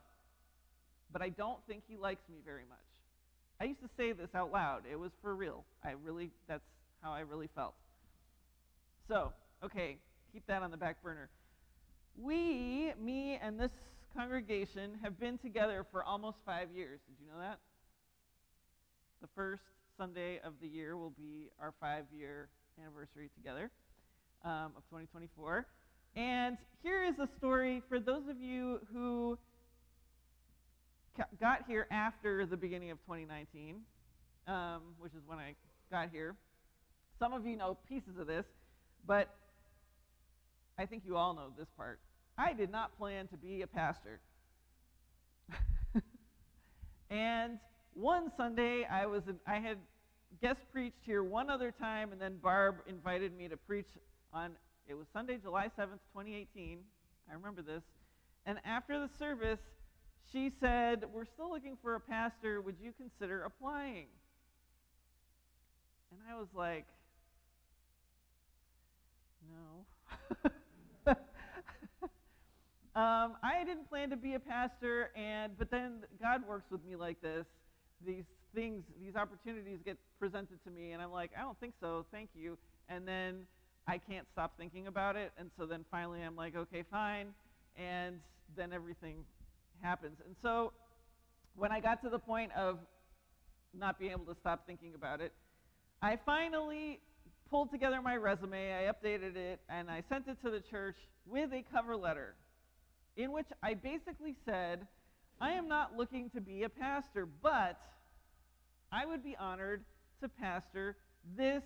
But 1.12 1.22
I 1.22 1.28
don't 1.28 1.58
think 1.66 1.82
he 1.86 1.96
likes 1.96 2.22
me 2.28 2.38
very 2.44 2.64
much. 2.68 2.78
I 3.60 3.64
used 3.64 3.80
to 3.80 3.90
say 3.96 4.12
this 4.12 4.30
out 4.34 4.50
loud. 4.52 4.82
It 4.90 4.98
was 4.98 5.12
for 5.20 5.34
real. 5.34 5.64
I 5.84 5.92
really, 6.02 6.30
that's 6.48 6.64
how 7.02 7.12
I 7.12 7.20
really 7.20 7.48
felt. 7.54 7.74
So, 9.06 9.32
okay, 9.62 9.98
keep 10.32 10.46
that 10.46 10.62
on 10.62 10.70
the 10.70 10.78
back 10.78 11.02
burner. 11.02 11.28
We, 12.16 12.92
me 12.98 13.38
and 13.42 13.60
this 13.60 13.70
congregation, 14.16 14.92
have 15.02 15.20
been 15.20 15.36
together 15.38 15.84
for 15.90 16.02
almost 16.02 16.38
five 16.46 16.68
years. 16.74 17.00
Did 17.06 17.16
you 17.20 17.30
know 17.30 17.38
that? 17.38 17.58
The 19.20 19.28
first 19.34 19.62
Sunday 19.98 20.40
of 20.42 20.54
the 20.62 20.66
year 20.66 20.96
will 20.96 21.10
be 21.10 21.50
our 21.60 21.74
five 21.80 22.04
year 22.16 22.48
anniversary 22.80 23.30
together 23.36 23.70
um, 24.42 24.72
of 24.76 24.82
2024. 24.88 25.66
And 26.16 26.56
here 26.82 27.04
is 27.04 27.18
a 27.18 27.28
story 27.36 27.82
for 27.88 28.00
those 28.00 28.26
of 28.28 28.40
you 28.40 28.80
who 28.92 29.38
got 31.40 31.64
here 31.66 31.86
after 31.90 32.46
the 32.46 32.56
beginning 32.56 32.90
of 32.90 32.98
2019, 33.00 33.76
um, 34.46 34.80
which 34.98 35.12
is 35.14 35.22
when 35.26 35.38
I 35.38 35.54
got 35.90 36.10
here. 36.10 36.36
Some 37.18 37.32
of 37.32 37.46
you 37.46 37.56
know 37.56 37.76
pieces 37.88 38.18
of 38.18 38.26
this, 38.26 38.46
but 39.06 39.34
I 40.78 40.86
think 40.86 41.02
you 41.06 41.16
all 41.16 41.34
know 41.34 41.52
this 41.58 41.68
part. 41.76 42.00
I 42.38 42.52
did 42.52 42.70
not 42.70 42.96
plan 42.96 43.26
to 43.28 43.36
be 43.36 43.62
a 43.62 43.66
pastor. 43.66 44.20
and 47.10 47.58
one 47.94 48.30
Sunday, 48.36 48.86
I 48.90 49.06
was 49.06 49.24
I 49.46 49.56
had 49.56 49.78
guest 50.40 50.60
preached 50.72 51.04
here 51.04 51.22
one 51.22 51.50
other 51.50 51.70
time, 51.70 52.12
and 52.12 52.20
then 52.20 52.36
Barb 52.42 52.76
invited 52.88 53.36
me 53.36 53.48
to 53.48 53.56
preach 53.56 53.88
on 54.32 54.52
it 54.90 54.94
was 54.94 55.06
Sunday, 55.12 55.36
July 55.36 55.66
7th, 55.78 56.02
2018. 56.14 56.80
I 57.30 57.34
remember 57.34 57.62
this. 57.62 57.84
And 58.44 58.58
after 58.64 58.98
the 58.98 59.08
service, 59.20 59.60
she 60.32 60.50
said, 60.60 61.04
We're 61.12 61.24
still 61.24 61.50
looking 61.50 61.76
for 61.82 61.94
a 61.94 62.00
pastor. 62.00 62.60
Would 62.60 62.76
you 62.82 62.92
consider 62.92 63.44
applying? 63.44 64.06
And 66.10 66.20
I 66.30 66.38
was 66.38 66.48
like, 66.54 66.86
No. 69.48 71.12
um, 73.00 73.34
I 73.42 73.64
didn't 73.64 73.88
plan 73.88 74.10
to 74.10 74.16
be 74.16 74.34
a 74.34 74.40
pastor, 74.40 75.10
and 75.16 75.56
but 75.58 75.70
then 75.70 76.04
God 76.20 76.46
works 76.46 76.70
with 76.70 76.84
me 76.84 76.96
like 76.96 77.20
this. 77.20 77.46
These 78.04 78.24
things, 78.54 78.84
these 79.00 79.16
opportunities 79.16 79.78
get 79.84 79.96
presented 80.18 80.62
to 80.64 80.70
me, 80.70 80.92
and 80.92 81.02
I'm 81.02 81.12
like, 81.12 81.30
I 81.38 81.42
don't 81.42 81.58
think 81.60 81.74
so. 81.80 82.06
Thank 82.10 82.30
you. 82.34 82.58
And 82.88 83.06
then 83.06 83.46
I 83.86 83.98
can't 83.98 84.26
stop 84.32 84.56
thinking 84.58 84.86
about 84.86 85.16
it. 85.16 85.32
And 85.38 85.50
so 85.58 85.66
then 85.66 85.84
finally 85.90 86.22
I'm 86.22 86.36
like, 86.36 86.56
okay, 86.56 86.84
fine. 86.90 87.28
And 87.76 88.20
then 88.56 88.72
everything 88.72 89.24
happens. 89.82 90.18
And 90.24 90.34
so 90.42 90.72
when 91.54 91.72
I 91.72 91.80
got 91.80 92.02
to 92.02 92.10
the 92.10 92.18
point 92.18 92.52
of 92.52 92.78
not 93.74 93.98
being 93.98 94.12
able 94.12 94.26
to 94.26 94.34
stop 94.40 94.66
thinking 94.66 94.94
about 94.94 95.20
it, 95.20 95.32
I 96.02 96.18
finally 96.24 97.00
pulled 97.50 97.70
together 97.70 98.00
my 98.00 98.16
resume, 98.16 98.72
I 98.72 98.90
updated 98.90 99.36
it, 99.36 99.60
and 99.68 99.90
I 99.90 100.02
sent 100.08 100.28
it 100.28 100.38
to 100.44 100.50
the 100.50 100.60
church 100.60 100.96
with 101.26 101.52
a 101.52 101.64
cover 101.72 101.96
letter 101.96 102.34
in 103.16 103.32
which 103.32 103.46
I 103.62 103.74
basically 103.74 104.36
said, 104.44 104.86
I 105.40 105.52
am 105.52 105.68
not 105.68 105.96
looking 105.96 106.30
to 106.30 106.40
be 106.40 106.62
a 106.62 106.68
pastor, 106.68 107.26
but 107.42 107.80
I 108.92 109.06
would 109.06 109.22
be 109.24 109.36
honored 109.36 109.84
to 110.22 110.28
pastor 110.28 110.96
this 111.36 111.62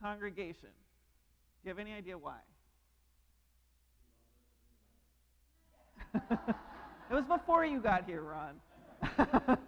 congregation. 0.00 0.70
Do 1.62 1.64
you 1.64 1.70
have 1.70 1.78
any 1.78 1.92
idea 1.92 2.16
why? 2.16 2.38
it 7.10 7.14
was 7.14 7.24
before 7.24 7.64
you 7.64 7.80
got 7.80 8.04
here, 8.04 8.22
Ron. 8.22 8.60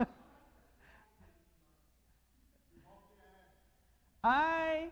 I 4.22 4.88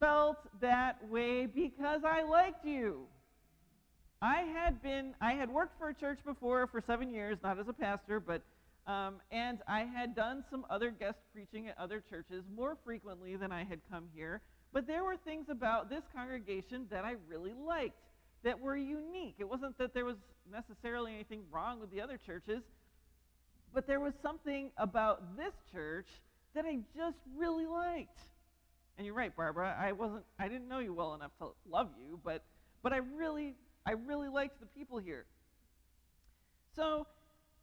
felt 0.00 0.38
that 0.60 1.06
way 1.08 1.46
because 1.46 2.02
I 2.04 2.22
liked 2.22 2.64
you. 2.64 3.06
I 4.20 4.38
had 4.38 4.82
been, 4.82 5.14
I 5.20 5.32
had 5.32 5.50
worked 5.50 5.78
for 5.78 5.90
a 5.90 5.94
church 5.94 6.18
before 6.24 6.66
for 6.66 6.82
seven 6.86 7.10
years, 7.10 7.38
not 7.42 7.58
as 7.58 7.68
a 7.68 7.72
pastor, 7.72 8.18
but, 8.18 8.42
um, 8.86 9.16
and 9.30 9.58
I 9.68 9.80
had 9.80 10.16
done 10.16 10.44
some 10.50 10.64
other 10.70 10.90
guest 10.90 11.18
preaching 11.32 11.68
at 11.68 11.78
other 11.78 12.02
churches 12.08 12.42
more 12.54 12.76
frequently 12.84 13.36
than 13.36 13.52
I 13.52 13.64
had 13.64 13.80
come 13.90 14.08
here. 14.14 14.40
But 14.72 14.86
there 14.86 15.04
were 15.04 15.16
things 15.16 15.46
about 15.50 15.88
this 15.88 16.02
congregation 16.14 16.86
that 16.90 17.04
I 17.04 17.14
really 17.28 17.52
liked. 17.52 18.07
That 18.44 18.60
were 18.60 18.76
unique. 18.76 19.36
It 19.38 19.48
wasn't 19.48 19.76
that 19.78 19.94
there 19.94 20.04
was 20.04 20.16
necessarily 20.50 21.14
anything 21.14 21.42
wrong 21.50 21.80
with 21.80 21.90
the 21.90 22.00
other 22.00 22.18
churches, 22.18 22.62
but 23.74 23.86
there 23.86 24.00
was 24.00 24.14
something 24.22 24.70
about 24.76 25.36
this 25.36 25.52
church 25.72 26.08
that 26.54 26.64
I 26.64 26.78
just 26.96 27.18
really 27.36 27.66
liked. 27.66 28.18
And 28.96 29.06
you're 29.06 29.14
right, 29.14 29.34
Barbara. 29.34 29.76
I 29.78 29.92
wasn't 29.92 30.24
I 30.38 30.48
didn't 30.48 30.68
know 30.68 30.80
you 30.80 30.92
well 30.92 31.14
enough 31.14 31.30
to 31.38 31.50
love 31.68 31.90
you, 31.98 32.18
but 32.24 32.42
but 32.82 32.92
I 32.92 32.98
really 32.98 33.54
I 33.86 33.92
really 33.92 34.28
liked 34.28 34.60
the 34.60 34.66
people 34.66 34.98
here. 34.98 35.24
So 36.74 37.06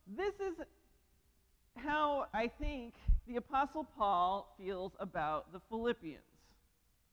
this 0.07 0.33
is 0.35 0.55
how 1.75 2.27
I 2.33 2.47
think 2.47 2.93
the 3.27 3.37
apostle 3.37 3.85
Paul 3.97 4.55
feels 4.57 4.93
about 4.99 5.51
the 5.51 5.59
Philippians. 5.69 6.21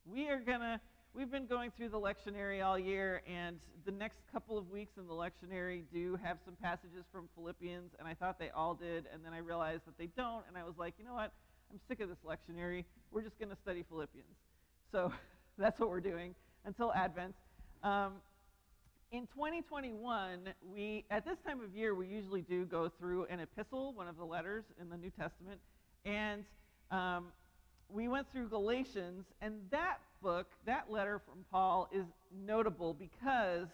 We 0.05 0.29
are 0.29 0.41
going 0.41 0.61
to 0.61 0.81
we've 1.15 1.31
been 1.31 1.47
going 1.47 1.71
through 1.77 1.91
the 1.91 2.01
lectionary 2.01 2.65
all 2.65 2.79
year 2.79 3.23
and 3.27 3.59
the 3.85 3.93
next 3.93 4.19
couple 4.33 4.57
of 4.57 4.71
weeks 4.71 4.93
in 4.97 5.07
the 5.07 5.13
lectionary 5.13 5.83
do 5.93 6.19
have 6.23 6.39
some 6.45 6.55
passages 6.63 7.05
from 7.13 7.29
Philippians 7.35 7.93
and 7.99 8.09
I 8.09 8.15
thought 8.15 8.39
they 8.39 8.49
all 8.51 8.75
did 8.75 9.05
and 9.13 9.23
then 9.25 9.33
I 9.35 9.39
realized 9.39 9.83
that 9.87 9.99
they 9.99 10.09
don't 10.17 10.43
and 10.49 10.57
I 10.57 10.65
was 10.65 10.75
like, 10.79 10.95
"You 10.99 11.05
know 11.05 11.15
what? 11.15 11.33
I'm 11.71 11.79
sick 11.87 12.01
of 12.01 12.09
this 12.09 12.19
lectionary. 12.27 12.85
We're 13.11 13.23
just 13.23 13.39
going 13.39 13.51
to 13.51 13.57
study 13.57 13.85
Philippians." 13.89 14.27
So 14.91 15.13
that's 15.59 15.79
what 15.79 15.91
we're 15.91 16.01
doing 16.01 16.35
until 16.65 16.93
Advent. 16.95 17.35
Um, 17.83 18.15
in 19.11 19.27
2021, 19.27 20.49
we 20.73 21.05
at 21.11 21.27
this 21.27 21.37
time 21.47 21.61
of 21.61 21.75
year 21.75 21.95
we 21.95 22.07
usually 22.07 22.41
do 22.41 22.65
go 22.65 22.91
through 22.99 23.27
an 23.27 23.41
epistle, 23.41 23.93
one 23.93 24.09
of 24.09 24.17
the 24.17 24.25
letters 24.25 24.65
in 24.81 24.89
the 24.89 24.97
New 24.97 25.11
Testament, 25.11 25.61
and 26.07 26.45
um, 26.91 27.27
we 27.93 28.09
went 28.09 28.31
through 28.33 28.49
Galatians, 28.49 29.27
and 29.41 29.55
that 29.71 29.99
book, 30.23 30.47
that 30.67 30.91
letter 30.91 31.19
from 31.19 31.45
Paul, 31.51 31.89
is 31.93 32.07
notable 32.47 32.95
because 32.95 33.69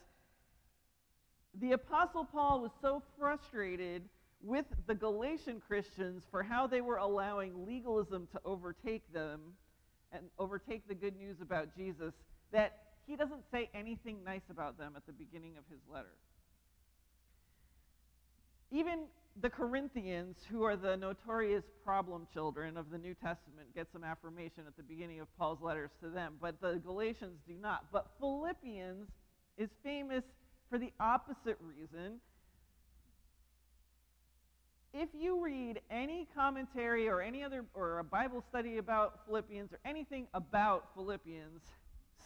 the 1.60 1.72
Apostle 1.72 2.24
Paul 2.24 2.60
was 2.60 2.70
so 2.80 3.02
frustrated 3.18 4.02
with 4.42 4.66
the 4.86 4.94
Galatian 4.94 5.60
Christians 5.66 6.22
for 6.30 6.42
how 6.42 6.66
they 6.66 6.80
were 6.80 6.98
allowing 6.98 7.66
legalism 7.66 8.28
to 8.32 8.40
overtake 8.44 9.12
them 9.12 9.40
and 10.12 10.22
overtake 10.38 10.86
the 10.88 10.94
good 10.94 11.16
news 11.16 11.40
about 11.40 11.74
Jesus 11.76 12.14
that 12.52 12.78
he 13.06 13.16
doesn't 13.16 13.42
say 13.50 13.68
anything 13.74 14.18
nice 14.24 14.48
about 14.50 14.78
them 14.78 14.92
at 14.96 15.06
the 15.06 15.12
beginning 15.12 15.56
of 15.58 15.64
his 15.70 15.80
letter. 15.92 16.14
Even 18.70 19.00
the 19.40 19.50
Corinthians, 19.50 20.36
who 20.50 20.64
are 20.64 20.76
the 20.76 20.96
notorious 20.96 21.64
problem 21.84 22.26
children 22.32 22.76
of 22.76 22.90
the 22.90 22.98
New 22.98 23.14
Testament, 23.14 23.74
get 23.74 23.86
some 23.92 24.02
affirmation 24.02 24.64
at 24.66 24.76
the 24.76 24.82
beginning 24.82 25.20
of 25.20 25.28
Paul's 25.38 25.60
letters 25.62 25.90
to 26.02 26.08
them, 26.08 26.34
but 26.40 26.60
the 26.60 26.80
Galatians 26.84 27.38
do 27.46 27.54
not. 27.60 27.86
But 27.92 28.08
Philippians 28.18 29.08
is 29.56 29.68
famous 29.84 30.24
for 30.68 30.78
the 30.78 30.92
opposite 30.98 31.58
reason. 31.60 32.20
If 34.92 35.10
you 35.12 35.42
read 35.42 35.80
any 35.90 36.26
commentary 36.34 37.08
or 37.08 37.20
any 37.20 37.44
other 37.44 37.64
or 37.74 37.98
a 37.98 38.04
Bible 38.04 38.42
study 38.48 38.78
about 38.78 39.26
Philippians 39.26 39.72
or 39.72 39.78
anything 39.84 40.26
about 40.34 40.88
Philippians, 40.94 41.60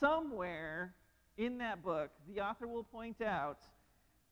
somewhere 0.01 0.95
in 1.37 1.59
that 1.59 1.83
book, 1.83 2.11
the 2.33 2.41
author 2.41 2.67
will 2.67 2.85
point 2.85 3.21
out 3.21 3.59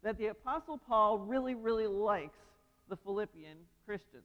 that 0.02 0.16
the 0.16 0.28
Apostle 0.28 0.78
Paul 0.78 1.18
really, 1.18 1.54
really 1.54 1.86
likes 1.86 2.38
the 2.90 2.96
Philippian 2.96 3.56
Christians. 3.86 4.24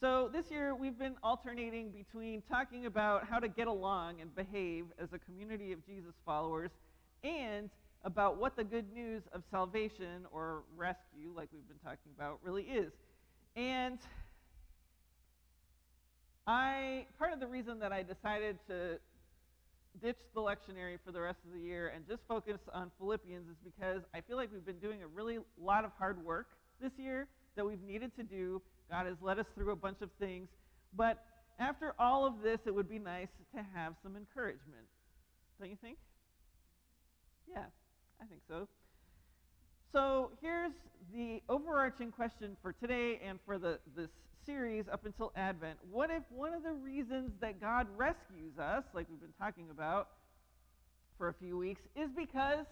So 0.00 0.28
this 0.30 0.50
year 0.50 0.74
we've 0.74 0.98
been 0.98 1.14
alternating 1.22 1.92
between 1.92 2.42
talking 2.42 2.84
about 2.84 3.26
how 3.26 3.38
to 3.38 3.48
get 3.48 3.68
along 3.68 4.20
and 4.20 4.34
behave 4.34 4.86
as 5.00 5.12
a 5.12 5.18
community 5.18 5.72
of 5.72 5.86
Jesus 5.86 6.12
followers 6.26 6.72
and 7.22 7.70
about 8.02 8.36
what 8.38 8.56
the 8.56 8.64
good 8.64 8.92
news 8.92 9.22
of 9.32 9.42
salvation 9.50 10.26
or 10.30 10.64
rescue, 10.76 11.32
like 11.34 11.48
we've 11.52 11.66
been 11.68 11.78
talking 11.78 12.12
about, 12.14 12.40
really 12.42 12.64
is. 12.64 12.92
And 13.56 13.98
I 16.46 17.06
part 17.18 17.32
of 17.32 17.40
the 17.40 17.46
reason 17.46 17.78
that 17.78 17.92
I 17.92 18.02
decided 18.02 18.58
to 18.68 18.98
ditch 20.02 20.18
the 20.34 20.40
lectionary 20.40 20.98
for 21.04 21.12
the 21.12 21.20
rest 21.20 21.38
of 21.46 21.52
the 21.54 21.60
year 21.60 21.92
and 21.94 22.06
just 22.06 22.22
focus 22.28 22.58
on 22.72 22.90
Philippians 22.98 23.48
is 23.48 23.56
because 23.64 24.02
I 24.12 24.20
feel 24.20 24.36
like 24.36 24.50
we've 24.52 24.66
been 24.66 24.80
doing 24.80 25.02
a 25.02 25.06
really 25.06 25.38
lot 25.56 25.84
of 25.84 25.92
hard 25.98 26.22
work 26.24 26.48
this 26.80 26.92
year 26.98 27.28
that 27.56 27.64
we've 27.64 27.82
needed 27.82 28.14
to 28.16 28.22
do. 28.22 28.60
God 28.90 29.06
has 29.06 29.16
led 29.20 29.38
us 29.38 29.46
through 29.54 29.72
a 29.72 29.76
bunch 29.76 30.00
of 30.02 30.10
things. 30.18 30.48
But 30.96 31.24
after 31.58 31.94
all 31.98 32.26
of 32.26 32.42
this, 32.42 32.58
it 32.66 32.74
would 32.74 32.88
be 32.88 32.98
nice 32.98 33.28
to 33.54 33.62
have 33.74 33.94
some 34.02 34.16
encouragement. 34.16 34.86
Don't 35.60 35.70
you 35.70 35.76
think? 35.80 35.98
Yeah, 37.48 37.64
I 38.20 38.26
think 38.26 38.40
so. 38.48 38.68
So 39.92 40.30
here's 40.42 40.72
the 41.12 41.40
overarching 41.48 42.10
question 42.10 42.56
for 42.60 42.72
today 42.72 43.20
and 43.24 43.38
for 43.46 43.58
the, 43.58 43.78
this 43.96 44.10
series 44.44 44.86
up 44.92 45.06
until 45.06 45.32
Advent. 45.36 45.78
What 45.90 46.10
if 46.10 46.22
one 46.30 46.52
of 46.52 46.62
the 46.62 46.72
reasons 46.72 47.30
that 47.40 47.60
God 47.60 47.86
rescues 47.96 48.58
us, 48.58 48.82
like 48.92 49.06
we've 49.08 49.20
been 49.20 49.32
talking 49.38 49.70
about 49.70 50.08
for 51.16 51.28
a 51.28 51.34
few 51.34 51.56
weeks, 51.56 51.80
is 51.94 52.10
because, 52.16 52.66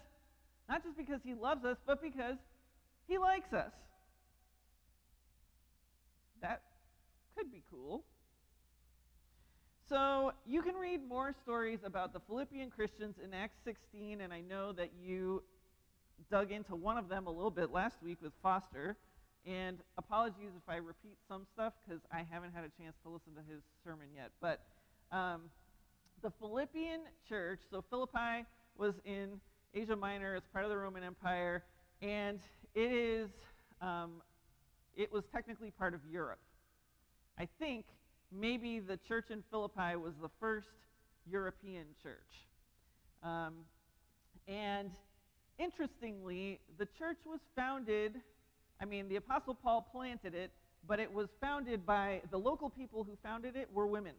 not 0.69 0.83
just 0.83 0.97
because 0.97 1.21
He 1.25 1.35
loves 1.35 1.65
us, 1.65 1.77
but 1.87 2.03
because 2.03 2.37
He 3.07 3.19
likes 3.19 3.53
us? 3.53 3.71
That 6.41 6.62
could 7.37 7.51
be 7.51 7.62
cool. 7.71 8.05
So 9.88 10.33
you 10.47 10.62
can 10.62 10.75
read 10.75 11.07
more 11.07 11.35
stories 11.42 11.81
about 11.85 12.12
the 12.12 12.21
Philippian 12.21 12.71
Christians 12.71 13.16
in 13.23 13.35
Acts 13.35 13.59
16, 13.64 14.21
and 14.21 14.33
I 14.33 14.40
know 14.40 14.73
that 14.73 14.90
you 15.03 15.42
dug 16.31 16.51
into 16.51 16.75
one 16.75 16.97
of 16.97 17.09
them 17.09 17.27
a 17.27 17.31
little 17.31 17.51
bit 17.51 17.73
last 17.73 17.97
week 18.03 18.18
with 18.23 18.33
Foster. 18.42 18.97
And 19.45 19.79
apologies 19.99 20.53
if 20.57 20.68
I 20.68 20.77
repeat 20.77 21.18
some 21.29 21.45
stuff 21.53 21.73
because 21.85 22.01
I 22.12 22.25
haven't 22.31 22.55
had 22.55 22.64
a 22.64 22.71
chance 22.81 22.97
to 23.03 23.11
listen 23.11 23.33
to 23.35 23.53
his 23.53 23.62
sermon 23.85 24.07
yet. 24.14 24.31
But 24.40 24.61
um, 25.11 25.42
the 26.23 26.31
Philippian 26.31 27.01
church, 27.29 27.61
so 27.71 27.85
Philippi 27.90 28.47
was 28.79 28.95
in 29.05 29.40
Asia 29.75 29.97
Minor, 29.97 30.37
it's 30.37 30.47
part 30.53 30.64
of 30.64 30.71
the 30.71 30.77
Roman 30.77 31.03
Empire, 31.03 31.64
and 32.01 32.38
it 32.75 32.92
is, 32.92 33.31
um, 33.81 34.23
it 34.97 35.12
was 35.12 35.25
technically 35.33 35.71
part 35.71 35.92
of 35.92 36.01
Europe. 36.11 36.38
I 37.38 37.49
think 37.59 37.87
maybe 38.31 38.81
the 38.81 38.97
church 38.97 39.31
in 39.31 39.42
Philippi 39.51 39.97
was 39.97 40.14
the 40.21 40.31
first 40.40 40.68
European 41.27 41.87
church. 42.03 42.47
Um, 43.23 43.55
and 44.49 44.90
interestingly, 45.59 46.61
the 46.79 46.87
church 46.99 47.18
was 47.25 47.40
founded 47.55 48.21
I 48.83 48.85
mean, 48.85 49.09
the 49.09 49.16
Apostle 49.16 49.55
Paul 49.55 49.87
planted 49.92 50.35
it, 50.35 50.51
but 50.88 50.99
it 50.99 51.12
was 51.12 51.29
founded 51.40 51.87
by 51.87 52.21
the 52.33 52.38
local 52.38 52.68
people 52.68 53.05
who 53.05 53.16
founded 53.23 53.55
it 53.55 53.68
were 53.73 53.87
women. 53.87 54.14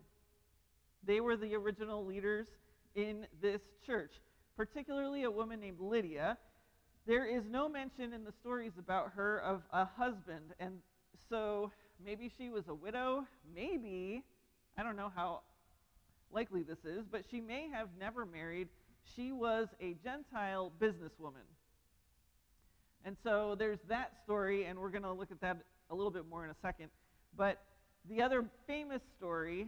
They 1.06 1.20
were 1.20 1.36
the 1.36 1.54
original 1.54 2.06
leaders 2.06 2.48
in 2.96 3.28
this 3.42 3.62
church, 3.86 4.14
particularly 4.56 5.24
a 5.24 5.32
woman 5.32 5.60
named 5.60 5.82
Lydia. 5.82 6.38
There 7.06 7.26
is 7.26 7.44
no 7.50 7.68
mention 7.68 8.14
in 8.14 8.24
the 8.24 8.32
stories 8.32 8.72
about 8.80 9.12
her 9.16 9.40
of 9.40 9.64
a 9.74 9.84
husband, 9.84 10.54
and 10.62 10.76
so 11.30 11.70
maybe 12.04 12.32
she 12.38 12.50
was 12.50 12.68
a 12.68 12.74
widow, 12.74 13.26
maybe, 13.56 14.24
I 14.78 14.84
don't 14.84 14.96
know 14.96 15.12
how 15.16 15.42
likely 16.32 16.64
this 16.64 16.80
is, 16.86 17.06
but 17.12 17.24
she 17.30 17.42
may 17.42 17.70
have 17.70 17.90
never 18.00 18.26
married. 18.26 18.70
She 19.16 19.32
was 19.32 19.68
a 19.82 19.96
Gentile 20.04 20.72
businesswoman. 20.80 21.46
And 23.06 23.18
so 23.24 23.56
there's 23.58 23.80
that 23.90 24.14
story, 24.24 24.66
and 24.66 24.80
we're 24.80 24.90
going 24.90 25.04
to 25.04 25.12
look 25.12 25.32
at 25.32 25.42
that 25.42 25.58
a 25.90 25.96
little 25.96 26.12
bit 26.12 26.28
more 26.30 26.44
in 26.44 26.50
a 26.50 26.56
second. 26.62 26.90
But 27.38 27.62
the 28.10 28.22
other 28.22 28.46
famous 28.66 29.02
story 29.18 29.68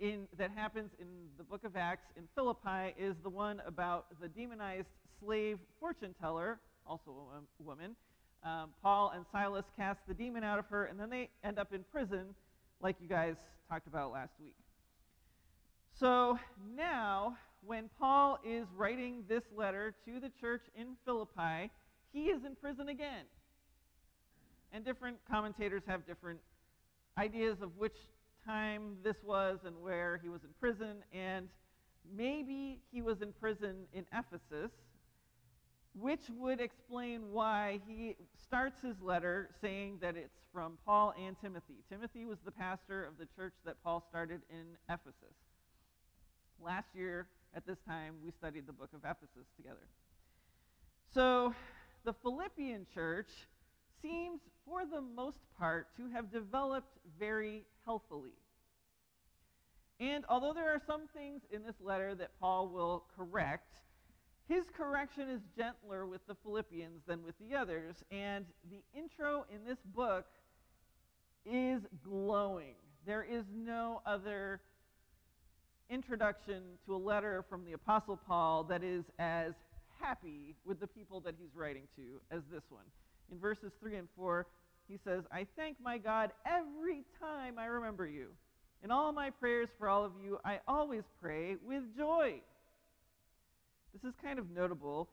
in, 0.00 0.26
that 0.36 0.50
happens 0.54 0.90
in 1.00 1.06
the 1.38 1.44
book 1.44 1.64
of 1.64 1.76
Acts 1.76 2.06
in 2.16 2.24
Philippi 2.34 2.94
is 2.98 3.14
the 3.22 3.30
one 3.30 3.62
about 3.66 4.06
the 4.20 4.28
demonized 4.28 4.88
slave 5.20 5.58
fortune 5.78 6.14
teller, 6.20 6.58
also 6.86 7.10
a 7.10 7.62
woman. 7.62 7.94
Um, 8.44 8.70
Paul 8.82 9.12
and 9.14 9.24
Silas 9.30 9.64
cast 9.76 10.00
the 10.08 10.14
demon 10.14 10.42
out 10.42 10.58
of 10.58 10.66
her, 10.66 10.86
and 10.86 10.98
then 10.98 11.10
they 11.10 11.28
end 11.44 11.58
up 11.58 11.72
in 11.72 11.84
prison, 11.92 12.34
like 12.80 12.96
you 13.00 13.08
guys 13.08 13.36
talked 13.68 13.86
about 13.86 14.12
last 14.12 14.32
week. 14.40 14.56
So 15.98 16.38
now, 16.76 17.36
when 17.64 17.88
Paul 17.98 18.38
is 18.44 18.66
writing 18.76 19.22
this 19.28 19.44
letter 19.54 19.94
to 20.04 20.18
the 20.18 20.30
church 20.40 20.62
in 20.74 20.96
Philippi, 21.04 21.70
he 22.12 22.24
is 22.24 22.44
in 22.44 22.56
prison 22.56 22.88
again. 22.88 23.24
And 24.72 24.84
different 24.84 25.18
commentators 25.30 25.82
have 25.86 26.06
different 26.06 26.40
ideas 27.18 27.58
of 27.60 27.76
which 27.76 27.96
time 28.44 28.96
this 29.04 29.16
was 29.24 29.60
and 29.64 29.80
where 29.80 30.18
he 30.22 30.28
was 30.28 30.42
in 30.42 30.50
prison. 30.58 31.04
And 31.12 31.48
maybe 32.16 32.80
he 32.90 33.02
was 33.02 33.22
in 33.22 33.32
prison 33.32 33.84
in 33.92 34.04
Ephesus, 34.12 34.72
which 35.94 36.22
would 36.38 36.60
explain 36.60 37.30
why 37.30 37.80
he 37.86 38.16
starts 38.42 38.80
his 38.80 39.00
letter 39.02 39.50
saying 39.60 39.98
that 40.00 40.16
it's 40.16 40.38
from 40.52 40.78
Paul 40.86 41.14
and 41.22 41.36
Timothy. 41.40 41.84
Timothy 41.88 42.24
was 42.24 42.38
the 42.44 42.50
pastor 42.50 43.04
of 43.04 43.18
the 43.18 43.26
church 43.36 43.54
that 43.64 43.82
Paul 43.84 44.04
started 44.08 44.40
in 44.50 44.76
Ephesus. 44.88 45.36
Last 46.60 46.88
year, 46.94 47.26
at 47.54 47.66
this 47.66 47.78
time, 47.86 48.14
we 48.24 48.30
studied 48.30 48.66
the 48.66 48.72
book 48.72 48.90
of 48.94 49.00
Ephesus 49.00 49.46
together. 49.56 49.86
So, 51.12 51.54
the 52.04 52.14
Philippian 52.14 52.86
church 52.92 53.28
seems, 54.00 54.40
for 54.64 54.84
the 54.86 55.00
most 55.00 55.38
part, 55.58 55.88
to 55.96 56.08
have 56.08 56.32
developed 56.32 56.96
very 57.18 57.64
healthily. 57.84 58.32
And 60.00 60.24
although 60.28 60.52
there 60.52 60.70
are 60.70 60.80
some 60.86 61.02
things 61.14 61.42
in 61.52 61.62
this 61.62 61.76
letter 61.80 62.14
that 62.14 62.30
Paul 62.40 62.68
will 62.68 63.04
correct, 63.16 63.74
his 64.48 64.64
correction 64.76 65.28
is 65.28 65.40
gentler 65.56 66.06
with 66.06 66.26
the 66.26 66.34
Philippians 66.42 67.02
than 67.06 67.22
with 67.22 67.34
the 67.38 67.56
others. 67.56 67.96
And 68.10 68.44
the 68.70 68.82
intro 68.98 69.46
in 69.52 69.64
this 69.66 69.78
book 69.94 70.26
is 71.44 71.82
glowing. 72.04 72.74
There 73.06 73.22
is 73.22 73.44
no 73.54 74.02
other 74.06 74.60
introduction 75.90 76.62
to 76.86 76.94
a 76.94 76.96
letter 76.96 77.44
from 77.48 77.64
the 77.64 77.72
Apostle 77.72 78.18
Paul 78.26 78.64
that 78.64 78.82
is 78.82 79.04
as 79.18 79.52
happy 80.00 80.56
with 80.64 80.80
the 80.80 80.86
people 80.86 81.20
that 81.20 81.34
he's 81.38 81.54
writing 81.54 81.82
to 81.96 82.20
as 82.34 82.42
this 82.50 82.62
one. 82.68 82.84
In 83.30 83.38
verses 83.38 83.72
3 83.80 83.96
and 83.96 84.08
4, 84.16 84.46
he 84.88 84.98
says, 85.04 85.24
I 85.32 85.46
thank 85.56 85.76
my 85.82 85.98
God 85.98 86.32
every 86.44 87.04
time 87.20 87.58
I 87.58 87.66
remember 87.66 88.06
you. 88.06 88.28
In 88.82 88.90
all 88.90 89.12
my 89.12 89.30
prayers 89.30 89.68
for 89.78 89.88
all 89.88 90.04
of 90.04 90.12
you, 90.22 90.38
I 90.44 90.58
always 90.66 91.02
pray 91.20 91.56
with 91.64 91.82
joy. 91.96 92.40
This 93.92 94.08
is 94.08 94.14
kind 94.22 94.38
of 94.38 94.50
notable. 94.50 95.08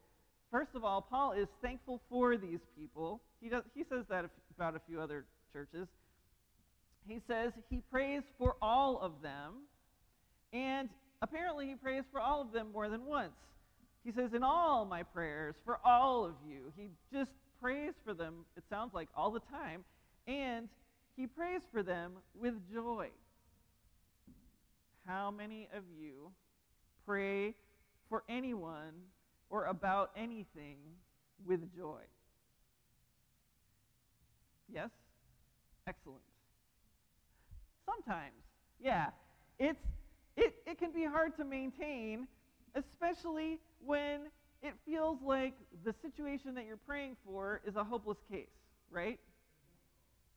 First 0.50 0.70
of 0.74 0.84
all, 0.84 1.00
Paul 1.02 1.32
is 1.32 1.48
thankful 1.62 2.00
for 2.08 2.36
these 2.36 2.60
people. 2.76 3.20
He, 3.40 3.48
does, 3.48 3.62
he 3.74 3.84
says 3.88 4.04
that 4.08 4.24
about 4.56 4.74
a 4.74 4.80
few 4.88 5.00
other 5.00 5.24
churches. 5.52 5.86
He 7.06 7.20
says 7.26 7.52
he 7.70 7.82
prays 7.90 8.22
for 8.38 8.56
all 8.60 8.98
of 9.00 9.12
them, 9.22 9.54
and 10.52 10.88
apparently 11.22 11.68
he 11.68 11.74
prays 11.74 12.04
for 12.12 12.20
all 12.20 12.40
of 12.40 12.52
them 12.52 12.68
more 12.72 12.88
than 12.88 13.06
once. 13.06 13.32
He 14.04 14.12
says, 14.12 14.32
In 14.34 14.42
all 14.42 14.84
my 14.84 15.02
prayers 15.02 15.54
for 15.64 15.78
all 15.84 16.24
of 16.24 16.34
you. 16.48 16.72
He 16.76 16.88
just 17.12 17.30
prays 17.60 17.92
for 18.04 18.14
them, 18.14 18.44
it 18.56 18.64
sounds 18.70 18.94
like, 18.94 19.08
all 19.16 19.30
the 19.30 19.40
time, 19.40 19.84
and 20.26 20.68
he 21.16 21.26
prays 21.26 21.60
for 21.72 21.82
them 21.82 22.12
with 22.38 22.54
joy. 22.72 23.08
How 25.06 25.30
many 25.30 25.68
of 25.76 25.82
you 25.98 26.30
pray 27.06 27.54
for 28.10 28.22
anyone 28.28 28.92
or 29.48 29.64
about 29.64 30.10
anything 30.14 30.76
with 31.46 31.60
joy? 31.74 32.02
Yes? 34.70 34.90
Excellent. 35.86 36.20
Sometimes, 37.86 38.34
yeah. 38.78 39.06
It's, 39.58 39.80
it, 40.36 40.54
it 40.66 40.78
can 40.78 40.92
be 40.92 41.04
hard 41.04 41.34
to 41.38 41.44
maintain, 41.44 42.28
especially 42.74 43.58
when 43.86 44.26
it 44.62 44.74
feels 44.84 45.16
like 45.24 45.54
the 45.84 45.94
situation 46.02 46.54
that 46.56 46.66
you're 46.66 46.76
praying 46.76 47.16
for 47.24 47.62
is 47.66 47.76
a 47.76 47.84
hopeless 47.84 48.18
case, 48.30 48.50
right? 48.90 49.18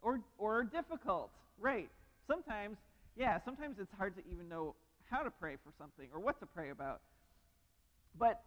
Or, 0.01 0.21
or 0.37 0.63
difficult, 0.63 1.31
right? 1.59 1.89
Sometimes 2.27 2.77
yeah, 3.15 3.39
sometimes 3.45 3.77
it's 3.79 3.93
hard 3.97 4.15
to 4.15 4.21
even 4.31 4.49
know 4.49 4.75
how 5.09 5.21
to 5.21 5.29
pray 5.29 5.55
for 5.63 5.71
something 5.77 6.07
or 6.13 6.19
what 6.19 6.39
to 6.39 6.45
pray 6.45 6.71
about. 6.71 7.01
But 8.17 8.41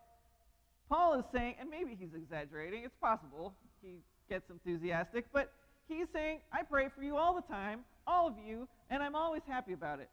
Paul 0.88 1.18
is 1.18 1.24
saying, 1.32 1.56
and 1.60 1.68
maybe 1.68 1.96
he's 1.98 2.14
exaggerating, 2.14 2.84
it's 2.84 2.96
possible 3.00 3.54
he 3.82 3.98
gets 4.28 4.50
enthusiastic, 4.50 5.26
but 5.32 5.52
he's 5.88 6.06
saying, 6.12 6.40
I 6.52 6.62
pray 6.62 6.88
for 6.94 7.02
you 7.02 7.16
all 7.16 7.34
the 7.34 7.52
time, 7.52 7.80
all 8.06 8.28
of 8.28 8.34
you, 8.44 8.68
and 8.90 9.02
I'm 9.02 9.14
always 9.14 9.42
happy 9.46 9.72
about 9.72 10.00
it. 10.00 10.08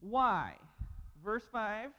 Why? 0.00 0.54
Verse 1.24 1.44
5 1.52 1.90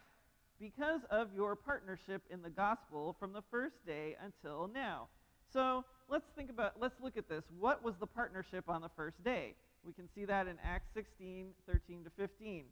Because 0.59 1.01
of 1.09 1.29
your 1.35 1.55
partnership 1.55 2.21
in 2.29 2.41
the 2.41 2.49
gospel 2.49 3.15
from 3.19 3.33
the 3.33 3.43
first 3.49 3.75
day 3.85 4.15
until 4.23 4.69
now. 4.73 5.07
So 5.51 5.85
let's 6.09 6.25
think 6.35 6.49
about, 6.49 6.73
let's 6.79 6.95
look 7.01 7.17
at 7.17 7.29
this. 7.29 7.43
What 7.59 7.83
was 7.83 7.95
the 7.99 8.07
partnership 8.07 8.65
on 8.67 8.81
the 8.81 8.89
first 8.95 9.23
day? 9.23 9.55
We 9.85 9.93
can 9.93 10.07
see 10.13 10.25
that 10.25 10.47
in 10.47 10.55
Acts 10.63 10.89
16, 10.93 11.47
13 11.67 12.03
to 12.03 12.09
15. 12.17 12.63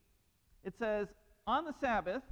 It 0.63 0.73
says, 0.77 1.07
On 1.47 1.65
the 1.65 1.73
Sabbath, 1.81 2.23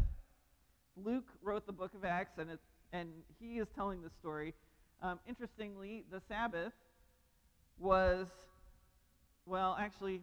Luke 1.03 1.27
wrote 1.41 1.65
the 1.65 1.73
book 1.73 1.93
of 1.93 2.05
Acts, 2.05 2.37
and, 2.37 2.51
it, 2.51 2.59
and 2.93 3.09
he 3.39 3.59
is 3.59 3.67
telling 3.75 4.01
this 4.01 4.11
story. 4.19 4.53
Um, 5.01 5.19
interestingly, 5.27 6.03
the 6.11 6.21
Sabbath 6.27 6.73
was, 7.77 8.27
well, 9.45 9.77
actually, 9.79 10.21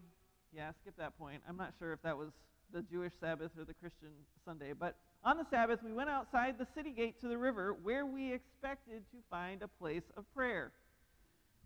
yeah, 0.54 0.70
skip 0.82 0.94
that 0.98 1.18
point. 1.18 1.42
I'm 1.48 1.56
not 1.56 1.72
sure 1.78 1.92
if 1.92 2.02
that 2.02 2.16
was 2.16 2.30
the 2.72 2.82
Jewish 2.82 3.12
Sabbath 3.20 3.52
or 3.58 3.64
the 3.64 3.74
Christian 3.74 4.10
Sunday, 4.44 4.72
but 4.78 4.96
on 5.24 5.38
the 5.38 5.46
Sabbath, 5.50 5.80
we 5.84 5.92
went 5.92 6.10
outside 6.10 6.56
the 6.58 6.66
city 6.74 6.90
gate 6.90 7.20
to 7.20 7.28
the 7.28 7.38
river 7.38 7.76
where 7.82 8.06
we 8.06 8.32
expected 8.32 9.02
to 9.10 9.18
find 9.30 9.62
a 9.62 9.68
place 9.68 10.04
of 10.16 10.24
prayer. 10.34 10.72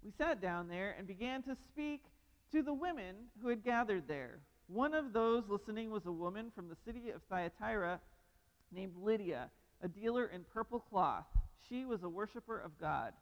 We 0.03 0.13
sat 0.17 0.41
down 0.41 0.69
there 0.69 0.95
and 0.97 1.07
began 1.07 1.43
to 1.43 1.57
speak 1.71 2.03
to 2.53 2.63
the 2.63 2.73
women 2.73 3.17
who 3.43 3.49
had 3.49 3.63
gathered 3.65 4.09
there. 4.09 4.39
One 4.67 4.95
of 4.95 5.13
those 5.13 5.43
listening 5.49 5.91
was 5.91 6.07
a 6.07 6.13
woman 6.13 6.53
from 6.55 6.69
the 6.69 6.77
city 6.87 7.11
of 7.11 7.21
Thyatira 7.29 8.01
named 8.73 8.95
Lydia, 8.97 9.51
a 9.83 9.89
dealer 9.89 10.27
in 10.27 10.45
purple 10.53 10.81
cloth. 10.81 11.27
She 11.69 11.85
was 11.85 12.03
a 12.03 12.09
worshiper 12.09 12.59
of 12.59 12.79
God. 12.81 13.13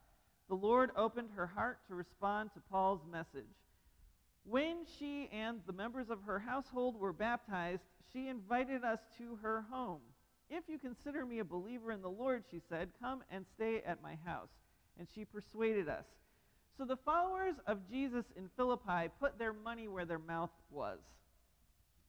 The 0.48 0.54
Lord 0.54 0.90
opened 0.96 1.28
her 1.34 1.46
heart 1.46 1.78
to 1.88 1.94
respond 1.94 2.50
to 2.54 2.60
Paul's 2.70 3.02
message. 3.10 3.44
When 4.44 4.78
she 4.98 5.28
and 5.32 5.60
the 5.66 5.72
members 5.72 6.08
of 6.08 6.22
her 6.22 6.38
household 6.38 6.98
were 6.98 7.12
baptized, 7.12 7.82
she 8.12 8.28
invited 8.28 8.82
us 8.82 9.00
to 9.18 9.38
her 9.42 9.66
home. 9.70 10.00
If 10.48 10.64
you 10.68 10.78
consider 10.78 11.26
me 11.26 11.40
a 11.40 11.44
believer 11.44 11.92
in 11.92 12.00
the 12.00 12.08
Lord, 12.08 12.44
she 12.50 12.60
said, 12.70 12.88
come 13.00 13.22
and 13.30 13.44
stay 13.54 13.82
at 13.86 14.02
my 14.02 14.16
house. 14.24 14.48
And 14.98 15.06
she 15.14 15.26
persuaded 15.26 15.88
us. 15.88 16.06
So 16.78 16.84
the 16.84 16.96
followers 16.96 17.56
of 17.66 17.88
Jesus 17.90 18.24
in 18.36 18.48
Philippi 18.56 19.10
put 19.20 19.38
their 19.38 19.52
money 19.52 19.88
where 19.88 20.06
their 20.06 20.18
mouth 20.18 20.50
was. 20.70 20.98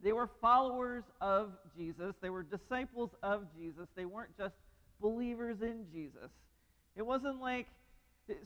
They 0.01 0.13
were 0.13 0.29
followers 0.41 1.03
of 1.19 1.51
Jesus, 1.75 2.15
they 2.21 2.29
were 2.29 2.43
disciples 2.43 3.11
of 3.21 3.45
Jesus. 3.57 3.87
They 3.95 4.05
weren't 4.05 4.37
just 4.37 4.55
believers 5.01 5.57
in 5.61 5.85
Jesus. 5.91 6.31
It 6.95 7.05
wasn't 7.05 7.41
like, 7.41 7.67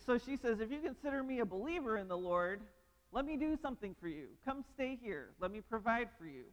so 0.05 0.17
she 0.17 0.37
says, 0.37 0.59
if 0.59 0.71
you 0.71 0.79
consider 0.79 1.23
me 1.23 1.39
a 1.39 1.45
believer 1.45 1.97
in 1.97 2.07
the 2.07 2.17
Lord, 2.17 2.61
let 3.11 3.25
me 3.25 3.37
do 3.37 3.57
something 3.61 3.95
for 4.01 4.07
you. 4.07 4.27
Come 4.45 4.63
stay 4.73 4.97
here. 5.01 5.29
Let 5.39 5.51
me 5.51 5.61
provide 5.61 6.09
for 6.17 6.25
you. 6.25 6.45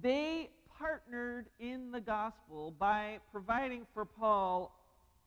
They 0.00 0.50
partnered 0.78 1.46
in 1.58 1.90
the 1.90 2.00
gospel 2.00 2.74
by 2.78 3.18
providing 3.32 3.86
for 3.94 4.04
Paul 4.04 4.78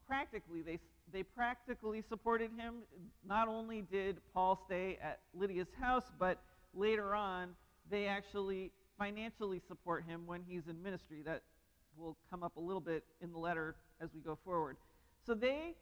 practically. 0.07 0.61
They 0.61 0.79
they 1.11 1.23
practically 1.23 2.03
supported 2.07 2.51
him. 2.55 2.83
Not 3.27 3.47
only 3.47 3.81
did 3.81 4.17
Paul 4.33 4.61
stay 4.67 4.99
at 5.01 5.19
Lydia's 5.33 5.67
house, 5.79 6.03
but 6.19 6.39
later 6.73 7.15
on, 7.15 7.49
they 7.89 8.05
actually 8.05 8.71
financially 8.97 9.61
support 9.67 10.05
him 10.05 10.23
when 10.25 10.41
he's 10.47 10.67
in 10.67 10.81
ministry. 10.81 11.21
That 11.25 11.41
will 11.97 12.17
come 12.29 12.43
up 12.43 12.57
a 12.57 12.59
little 12.59 12.81
bit 12.81 13.03
in 13.21 13.31
the 13.31 13.39
letter 13.39 13.75
as 14.01 14.09
we 14.13 14.21
go 14.21 14.37
forward. 14.43 14.77
So 15.25 15.33
they 15.33 15.75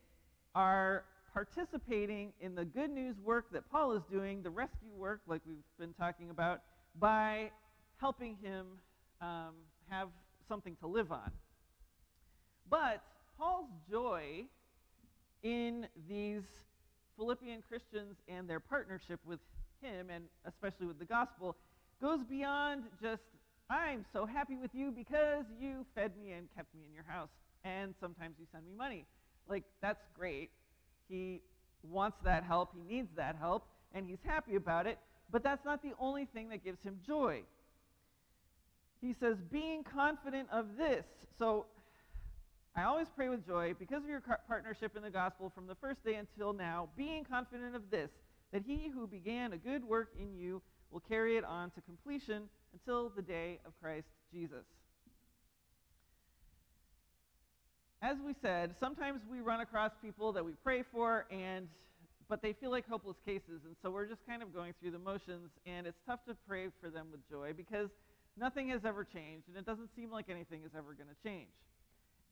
are 0.56 1.04
participating 1.34 2.34
in 2.42 2.56
the 2.56 2.66
good 2.66 2.90
news 2.90 3.16
work 3.20 3.52
that 3.52 3.70
Paul 3.70 3.94
is 3.94 4.04
doing, 4.10 4.42
the 4.42 4.50
rescue 4.50 4.94
work, 4.96 5.22
like 5.28 5.42
we've 5.46 5.58
been 5.80 5.94
talking 5.94 6.30
about, 6.30 6.62
by 7.00 7.52
helping 8.00 8.38
him 8.42 8.66
um, 9.22 9.54
have 9.90 10.10
something 10.48 10.76
to 10.78 10.88
live 10.88 11.12
on. 11.12 11.32
But 12.70 13.04
Paul's 13.38 13.70
joy 13.90 14.46
in 15.44 15.88
these 16.10 16.44
Philippian 17.16 17.62
Christians 17.68 18.18
and 18.28 18.50
their 18.50 18.60
partnership 18.60 19.20
with 19.26 19.40
him, 19.82 20.10
and 20.14 20.26
especially 20.46 20.88
with 20.88 21.00
the 21.00 21.06
gospel, 21.06 21.56
goes 22.02 22.24
beyond 22.24 22.84
just, 23.02 23.24
I'm 23.70 24.06
so 24.14 24.26
happy 24.26 24.56
with 24.56 24.72
you 24.74 24.92
because 24.92 25.46
you 25.60 25.86
fed 25.96 26.12
me 26.22 26.32
and 26.32 26.48
kept 26.56 26.74
me 26.76 26.84
in 26.88 26.94
your 26.94 27.06
house, 27.08 27.30
and 27.64 27.94
sometimes 28.00 28.36
you 28.40 28.46
send 28.52 28.66
me 28.66 28.74
money. 28.78 29.06
Like, 29.50 29.64
that's 29.82 30.04
great. 30.18 30.52
He 31.10 31.42
wants 31.84 32.18
that 32.24 32.44
help, 32.44 32.74
he 32.76 32.84
needs 32.84 33.10
that 33.16 33.36
help, 33.40 33.68
and 33.94 34.08
he's 34.08 34.20
happy 34.26 34.56
about 34.56 34.88
it, 34.88 34.98
but 35.32 35.44
that's 35.44 35.64
not 35.66 35.82
the 35.82 35.94
only 36.00 36.26
thing 36.26 36.50
that 36.50 36.64
gives 36.64 36.82
him 36.82 37.00
joy. 37.06 37.44
He 39.02 39.14
says, 39.20 39.38
being 39.52 39.84
confident 39.84 40.50
of 40.52 40.78
this. 40.78 41.06
So 41.38 41.66
I 42.76 42.84
always 42.84 43.08
pray 43.16 43.30
with 43.30 43.46
joy 43.46 43.74
because 43.78 44.04
of 44.04 44.10
your 44.10 44.22
partnership 44.48 44.96
in 44.96 45.04
the 45.04 45.10
gospel 45.10 45.52
from 45.54 45.68
the 45.68 45.76
first 45.76 46.04
day 46.04 46.16
until 46.16 46.54
now, 46.54 46.90
being 46.96 47.24
confident 47.24 47.76
of 47.76 47.90
this, 47.90 48.10
that 48.52 48.64
he 48.66 48.90
who 48.94 49.08
began 49.08 49.54
a 49.54 49.58
good 49.58 49.84
work 49.84 50.10
in 50.20 50.34
you 50.36 50.62
will 50.92 51.02
carry 51.02 51.38
it 51.38 51.44
on 51.44 51.70
to 51.72 51.82
completion 51.82 52.44
until 52.74 53.10
the 53.10 53.22
day 53.22 53.60
of 53.66 53.74
Christ 53.82 54.08
Jesus. 54.32 54.66
As 58.02 58.18
we 58.26 58.34
said, 58.42 58.76
sometimes 58.80 59.22
we 59.30 59.42
run 59.42 59.60
across 59.60 59.92
people 60.02 60.32
that 60.34 60.46
we 60.46 60.54
pray 60.64 60.84
for 60.92 61.26
and 61.32 61.68
but 62.30 62.42
they 62.42 62.54
feel 62.54 62.72
like 62.72 62.88
hopeless 62.88 63.18
cases. 63.26 63.62
And 63.66 63.76
so 63.82 63.90
we're 63.90 64.06
just 64.06 64.26
kind 64.28 64.44
of 64.44 64.54
going 64.54 64.74
through 64.80 64.92
the 64.92 65.00
motions, 65.00 65.52
and 65.66 65.88
it's 65.88 66.00
tough 66.06 66.20
to 66.28 66.36
pray 66.48 66.68
for 66.82 66.90
them 66.90 67.08
with 67.12 67.28
joy 67.30 67.54
because 67.56 67.90
nothing 68.38 68.70
has 68.70 68.82
ever 68.86 69.04
changed, 69.04 69.48
and 69.48 69.58
it 69.58 69.66
doesn't 69.66 69.90
seem 69.96 70.12
like 70.12 70.26
anything 70.30 70.62
is 70.66 70.72
ever 70.78 70.94
going 70.94 71.08
to 71.08 71.30
change. 71.30 71.50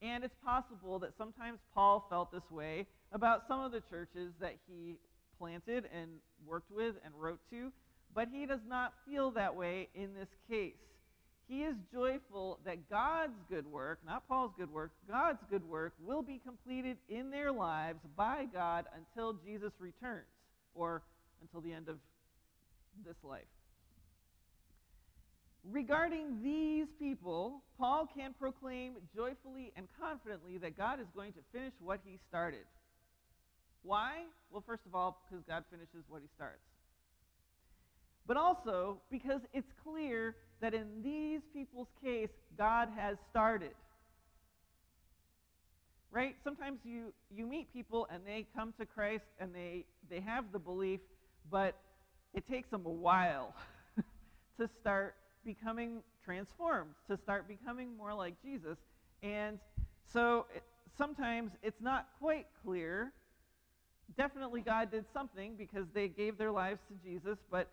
And 0.02 0.22
it's 0.22 0.36
possible 0.44 0.98
that 0.98 1.16
sometimes 1.16 1.58
Paul 1.74 2.06
felt 2.10 2.30
this 2.30 2.50
way 2.50 2.86
about 3.12 3.44
some 3.48 3.60
of 3.60 3.72
the 3.72 3.80
churches 3.80 4.32
that 4.40 4.56
he 4.68 4.96
planted 5.38 5.88
and 5.94 6.10
worked 6.46 6.70
with 6.70 6.94
and 7.04 7.14
wrote 7.18 7.40
to, 7.50 7.72
but 8.14 8.28
he 8.32 8.46
does 8.46 8.60
not 8.68 8.94
feel 9.06 9.30
that 9.32 9.54
way 9.54 9.88
in 9.94 10.14
this 10.14 10.28
case. 10.48 10.74
He 11.48 11.62
is 11.62 11.76
joyful 11.92 12.58
that 12.64 12.90
God's 12.90 13.38
good 13.48 13.66
work, 13.66 14.00
not 14.04 14.26
Paul's 14.26 14.52
good 14.58 14.72
work, 14.72 14.90
God's 15.08 15.38
good 15.48 15.64
work 15.68 15.92
will 16.04 16.22
be 16.22 16.40
completed 16.44 16.96
in 17.08 17.30
their 17.30 17.52
lives 17.52 18.00
by 18.16 18.46
God 18.52 18.86
until 18.96 19.34
Jesus 19.46 19.72
returns 19.78 20.26
or 20.74 21.02
until 21.40 21.60
the 21.60 21.72
end 21.72 21.88
of 21.88 21.98
this 23.04 23.16
life. 23.22 23.44
Regarding 25.70 26.42
these 26.42 26.86
people, 26.98 27.62
Paul 27.78 28.08
can 28.16 28.34
proclaim 28.38 28.94
joyfully 29.14 29.72
and 29.76 29.86
confidently 30.00 30.58
that 30.58 30.76
God 30.76 31.00
is 31.00 31.06
going 31.14 31.32
to 31.32 31.40
finish 31.52 31.72
what 31.80 32.00
he 32.04 32.18
started. 32.28 32.64
Why? 33.86 34.24
Well, 34.50 34.64
first 34.66 34.82
of 34.84 34.94
all, 34.94 35.22
because 35.28 35.44
God 35.48 35.64
finishes 35.70 36.04
what 36.08 36.20
he 36.20 36.28
starts. 36.34 36.60
But 38.26 38.36
also 38.36 38.98
because 39.10 39.40
it's 39.52 39.72
clear 39.84 40.34
that 40.60 40.74
in 40.74 40.86
these 41.04 41.40
people's 41.52 41.88
case, 42.02 42.30
God 42.58 42.88
has 42.96 43.16
started. 43.30 43.74
Right? 46.10 46.34
Sometimes 46.42 46.80
you, 46.84 47.12
you 47.30 47.46
meet 47.46 47.72
people 47.72 48.08
and 48.12 48.22
they 48.26 48.46
come 48.56 48.74
to 48.80 48.86
Christ 48.86 49.24
and 49.38 49.54
they, 49.54 49.84
they 50.10 50.20
have 50.20 50.46
the 50.52 50.58
belief, 50.58 51.00
but 51.50 51.76
it 52.34 52.48
takes 52.48 52.70
them 52.70 52.86
a 52.86 52.90
while 52.90 53.54
to 54.58 54.68
start 54.80 55.14
becoming 55.44 56.02
transformed, 56.24 56.90
to 57.08 57.16
start 57.16 57.46
becoming 57.46 57.96
more 57.96 58.12
like 58.14 58.34
Jesus. 58.42 58.78
And 59.22 59.58
so 60.12 60.46
it, 60.54 60.62
sometimes 60.98 61.52
it's 61.62 61.80
not 61.80 62.08
quite 62.18 62.46
clear. 62.64 63.12
Definitely 64.16 64.60
God 64.60 64.90
did 64.90 65.04
something 65.12 65.54
because 65.56 65.86
they 65.92 66.08
gave 66.08 66.38
their 66.38 66.52
lives 66.52 66.80
to 66.88 67.08
Jesus, 67.08 67.38
but 67.50 67.68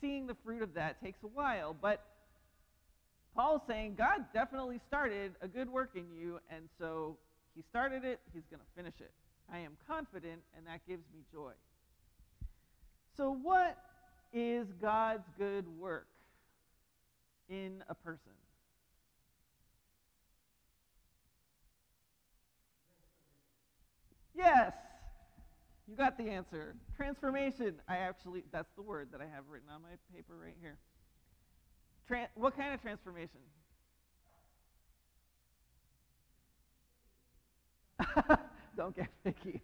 seeing 0.00 0.26
the 0.26 0.36
fruit 0.44 0.62
of 0.62 0.74
that 0.74 1.02
takes 1.02 1.22
a 1.22 1.28
while. 1.28 1.74
But 1.80 2.04
Paul's 3.34 3.62
saying 3.68 3.94
God 3.96 4.24
definitely 4.34 4.80
started 4.88 5.34
a 5.40 5.48
good 5.48 5.70
work 5.70 5.90
in 5.94 6.06
you, 6.12 6.40
and 6.50 6.68
so 6.78 7.16
he 7.54 7.62
started 7.70 8.04
it, 8.04 8.20
he's 8.34 8.42
going 8.50 8.60
to 8.60 8.76
finish 8.76 8.94
it. 9.00 9.12
I 9.52 9.58
am 9.58 9.76
confident, 9.86 10.42
and 10.56 10.66
that 10.66 10.80
gives 10.86 11.04
me 11.14 11.20
joy. 11.32 11.52
So, 13.16 13.32
what 13.42 13.78
is 14.32 14.66
God's 14.80 15.24
good 15.38 15.64
work 15.78 16.06
in 17.48 17.82
a 17.88 17.94
person? 17.94 18.32
Yes. 24.36 24.72
You 25.88 25.96
got 25.96 26.18
the 26.18 26.28
answer. 26.28 26.74
Transformation. 26.94 27.76
I 27.88 27.96
actually, 27.96 28.44
that's 28.52 28.70
the 28.76 28.82
word 28.82 29.08
that 29.12 29.22
I 29.22 29.26
have 29.34 29.44
written 29.48 29.70
on 29.74 29.80
my 29.80 29.96
paper 30.14 30.34
right 30.36 30.54
here. 30.60 30.76
Tran- 32.08 32.28
what 32.34 32.54
kind 32.54 32.74
of 32.74 32.82
transformation? 32.82 33.40
Don't 38.76 38.94
get 38.94 39.08
picky. 39.24 39.62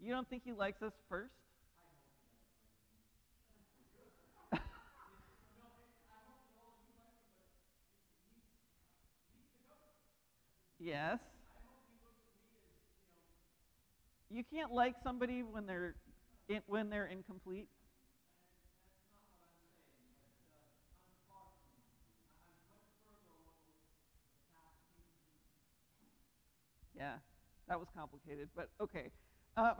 you 0.00 0.12
don't 0.12 0.28
think 0.28 0.42
he 0.44 0.52
likes 0.52 0.82
us 0.82 0.92
first? 1.08 1.32
yes. 10.80 11.20
You 14.32 14.44
can't 14.44 14.72
like 14.72 14.94
somebody 15.02 15.42
when 15.42 15.66
they're 15.66 15.96
in, 16.48 16.60
when 16.66 16.88
they're 16.88 17.06
incomplete. 17.06 17.66
Yeah, 26.96 27.14
that 27.68 27.80
was 27.80 27.88
complicated, 27.96 28.48
but 28.54 28.68
okay. 28.80 29.10
Um, 29.56 29.74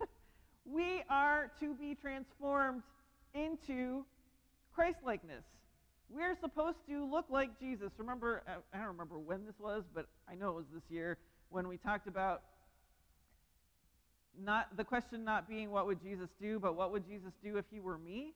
we 0.64 1.02
are 1.10 1.50
to 1.60 1.74
be 1.74 1.94
transformed 1.94 2.82
into 3.34 4.04
Christlikeness. 4.74 5.44
We're 6.08 6.36
supposed 6.40 6.78
to 6.88 7.04
look 7.04 7.26
like 7.28 7.58
Jesus. 7.58 7.90
Remember, 7.98 8.42
I 8.72 8.78
don't 8.78 8.86
remember 8.86 9.18
when 9.18 9.44
this 9.44 9.56
was, 9.58 9.82
but 9.92 10.06
I 10.30 10.34
know 10.34 10.50
it 10.50 10.54
was 10.54 10.66
this 10.72 10.84
year 10.88 11.18
when 11.50 11.68
we 11.68 11.76
talked 11.76 12.06
about 12.06 12.42
not 14.40 14.76
the 14.76 14.84
question 14.84 15.24
not 15.24 15.48
being 15.48 15.70
what 15.70 15.86
would 15.86 16.02
Jesus 16.02 16.28
do, 16.40 16.58
but 16.58 16.74
what 16.74 16.92
would 16.92 17.06
Jesus 17.06 17.32
do 17.42 17.56
if 17.56 17.64
he 17.70 17.80
were 17.80 17.98
me? 17.98 18.34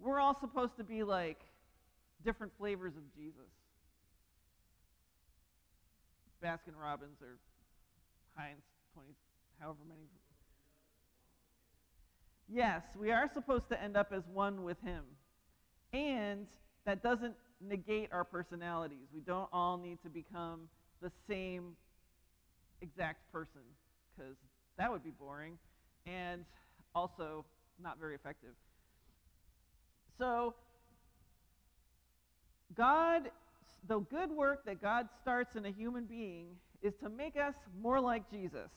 We're 0.00 0.20
all 0.20 0.36
supposed 0.40 0.76
to 0.78 0.84
be 0.84 1.02
like 1.02 1.40
different 2.24 2.52
flavors 2.58 2.94
of 2.96 3.02
Jesus. 3.16 3.50
Baskin 6.42 6.78
Robbins 6.80 7.20
or 7.20 7.38
Heinz 8.36 8.62
20 8.94 9.08
however 9.60 9.78
many 9.88 10.02
Yes, 12.50 12.82
we 12.98 13.10
are 13.10 13.28
supposed 13.34 13.68
to 13.68 13.82
end 13.82 13.94
up 13.94 14.10
as 14.10 14.22
one 14.32 14.64
with 14.64 14.80
him. 14.82 15.04
And 15.92 16.46
that 16.86 17.02
doesn't 17.02 17.34
negate 17.60 18.08
our 18.10 18.24
personalities. 18.24 19.06
We 19.12 19.20
don't 19.20 19.50
all 19.52 19.76
need 19.76 19.98
to 20.02 20.08
become 20.08 20.62
the 21.02 21.12
same 21.28 21.76
exact 22.80 23.30
person 23.32 23.60
because 24.18 24.36
that 24.76 24.90
would 24.90 25.04
be 25.04 25.10
boring 25.10 25.58
and 26.06 26.44
also 26.94 27.44
not 27.82 27.98
very 27.98 28.14
effective. 28.14 28.54
So, 30.18 30.54
God, 32.76 33.30
the 33.86 34.00
good 34.00 34.30
work 34.30 34.64
that 34.66 34.82
God 34.82 35.08
starts 35.22 35.56
in 35.56 35.66
a 35.66 35.70
human 35.70 36.04
being 36.04 36.46
is 36.82 36.94
to 37.02 37.08
make 37.08 37.36
us 37.36 37.54
more 37.80 38.00
like 38.00 38.28
Jesus, 38.30 38.70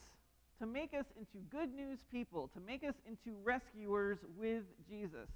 to 0.60 0.66
make 0.66 0.94
us 0.94 1.06
into 1.18 1.44
good 1.50 1.74
news 1.74 1.98
people, 2.10 2.50
to 2.54 2.60
make 2.60 2.84
us 2.84 2.94
into 3.06 3.36
rescuers 3.42 4.18
with 4.38 4.62
Jesus. 4.88 5.28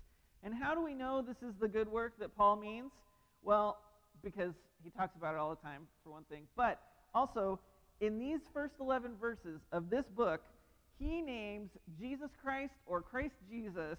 And 0.43 0.55
how 0.55 0.75
do 0.75 0.83
we 0.83 0.95
know 0.95 1.23
this 1.23 1.43
is 1.49 1.55
the 1.61 1.69
good 1.69 1.89
work 1.89 2.13
that 2.21 2.37
Paul 2.37 2.57
means? 2.57 2.93
Well, 3.43 3.79
because 4.23 4.53
he 4.83 4.91
talks 4.91 5.17
about 5.17 5.35
it 5.35 5.39
all 5.39 5.51
the 5.51 5.63
time, 5.63 5.83
for 6.05 6.11
one 6.11 6.25
thing, 6.25 6.43
but 6.57 6.81
also 7.15 7.59
in 8.01 8.19
these 8.19 8.41
first 8.53 8.75
11 8.81 9.13
verses 9.21 9.61
of 9.73 9.91
this 9.91 10.05
book, 10.15 10.43
he 10.99 11.21
names 11.23 11.71
Jesus 11.99 12.31
Christ 12.43 12.75
or 12.87 13.03
Christ 13.03 13.35
Jesus 13.51 13.99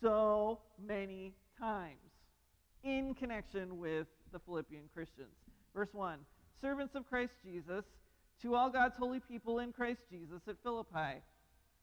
so 0.00 0.60
many 0.84 1.32
times 1.58 1.98
in 2.82 3.14
connection 3.14 3.78
with 3.78 4.06
the 4.32 4.38
Philippian 4.38 4.84
Christians. 4.92 5.34
Verse 5.74 5.88
1 5.92 6.18
Servants 6.60 6.94
of 6.94 7.08
Christ 7.08 7.32
Jesus, 7.44 7.84
to 8.42 8.54
all 8.54 8.70
God's 8.70 8.96
holy 8.96 9.20
people 9.20 9.58
in 9.58 9.72
Christ 9.72 10.00
Jesus 10.10 10.40
at 10.48 10.56
Philippi. 10.62 11.20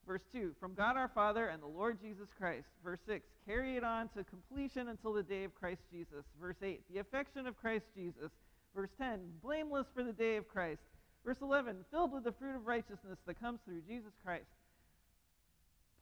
Verse 0.06 0.22
2 0.32 0.52
From 0.58 0.74
God 0.74 0.96
our 0.96 1.08
Father 1.08 1.48
and 1.48 1.62
the 1.62 1.66
Lord 1.66 1.98
Jesus 2.00 2.28
Christ. 2.36 2.66
Verse 2.84 3.00
6 3.06 3.24
Carry 3.46 3.76
it 3.76 3.84
on 3.84 4.08
to 4.16 4.24
completion 4.24 4.88
until 4.88 5.12
the 5.12 5.22
day 5.22 5.44
of 5.44 5.54
Christ 5.54 5.82
Jesus. 5.92 6.24
Verse 6.40 6.56
8 6.62 6.82
The 6.92 7.00
affection 7.00 7.46
of 7.46 7.56
Christ 7.56 7.86
Jesus. 7.94 8.30
Verse 8.74 8.90
10 8.98 9.20
Blameless 9.42 9.86
for 9.94 10.02
the 10.02 10.12
day 10.12 10.36
of 10.36 10.48
Christ. 10.48 10.80
Verse 11.24 11.36
11, 11.40 11.76
filled 11.90 12.12
with 12.12 12.24
the 12.24 12.32
fruit 12.32 12.56
of 12.56 12.66
righteousness 12.66 13.18
that 13.26 13.40
comes 13.40 13.60
through 13.64 13.80
Jesus 13.86 14.12
Christ. 14.24 14.46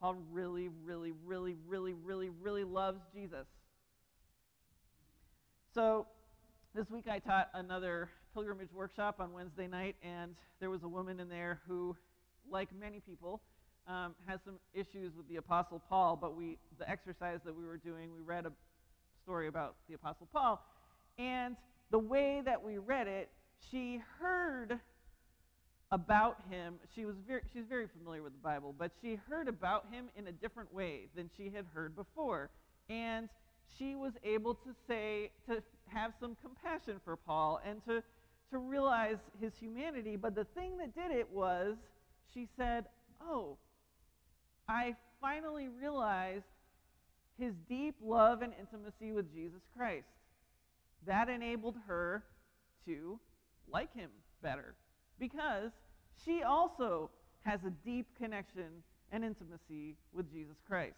Paul 0.00 0.16
really, 0.32 0.70
really, 0.82 1.12
really, 1.26 1.56
really, 1.68 1.92
really, 1.92 2.30
really 2.40 2.64
loves 2.64 3.00
Jesus. 3.14 3.46
So 5.74 6.06
this 6.74 6.88
week 6.90 7.04
I 7.06 7.18
taught 7.18 7.50
another 7.52 8.08
pilgrimage 8.32 8.72
workshop 8.72 9.16
on 9.20 9.34
Wednesday 9.34 9.66
night, 9.66 9.96
and 10.02 10.34
there 10.58 10.70
was 10.70 10.82
a 10.84 10.88
woman 10.88 11.20
in 11.20 11.28
there 11.28 11.60
who, 11.68 11.94
like 12.50 12.68
many 12.80 13.00
people, 13.00 13.42
um, 13.86 14.14
has 14.26 14.40
some 14.44 14.54
issues 14.72 15.12
with 15.14 15.28
the 15.28 15.36
Apostle 15.36 15.82
Paul. 15.88 16.16
But 16.16 16.34
we, 16.34 16.56
the 16.78 16.88
exercise 16.88 17.40
that 17.44 17.54
we 17.54 17.66
were 17.66 17.76
doing, 17.76 18.10
we 18.14 18.22
read 18.22 18.46
a 18.46 18.52
story 19.22 19.48
about 19.48 19.74
the 19.86 19.94
Apostle 19.94 20.28
Paul, 20.32 20.64
and 21.18 21.56
the 21.90 21.98
way 21.98 22.40
that 22.44 22.62
we 22.62 22.78
read 22.78 23.06
it, 23.06 23.28
she 23.70 24.00
heard 24.18 24.78
about 25.92 26.38
him. 26.48 26.74
She 26.94 27.04
was 27.04 27.16
very, 27.26 27.42
she's 27.52 27.64
very 27.68 27.88
familiar 27.88 28.22
with 28.22 28.32
the 28.32 28.38
Bible, 28.38 28.74
but 28.78 28.92
she 29.02 29.18
heard 29.28 29.48
about 29.48 29.86
him 29.90 30.06
in 30.16 30.28
a 30.28 30.32
different 30.32 30.72
way 30.72 31.08
than 31.16 31.28
she 31.36 31.50
had 31.50 31.66
heard 31.74 31.96
before. 31.96 32.50
And 32.88 33.28
she 33.78 33.94
was 33.94 34.12
able 34.24 34.54
to 34.54 34.74
say, 34.86 35.30
to 35.48 35.62
have 35.88 36.12
some 36.20 36.36
compassion 36.42 37.00
for 37.04 37.16
Paul 37.16 37.60
and 37.66 37.84
to 37.86 38.02
to 38.50 38.58
realize 38.58 39.16
his 39.40 39.52
humanity, 39.58 40.16
but 40.16 40.34
the 40.34 40.44
thing 40.44 40.76
that 40.78 40.94
did 40.94 41.16
it 41.16 41.28
was 41.32 41.76
she 42.32 42.48
said, 42.56 42.86
Oh, 43.22 43.56
I 44.68 44.96
finally 45.20 45.68
realized 45.68 46.44
his 47.38 47.54
deep 47.68 47.96
love 48.02 48.42
and 48.42 48.52
intimacy 48.58 49.12
with 49.12 49.32
Jesus 49.32 49.60
Christ. 49.76 50.06
That 51.06 51.28
enabled 51.28 51.76
her 51.86 52.24
to 52.86 53.18
like 53.70 53.94
him 53.94 54.10
better 54.42 54.74
because 55.20 55.70
she 56.24 56.42
also 56.42 57.10
has 57.42 57.60
a 57.64 57.70
deep 57.86 58.06
connection 58.18 58.82
and 59.12 59.24
intimacy 59.24 59.96
with 60.12 60.30
Jesus 60.32 60.56
Christ. 60.66 60.96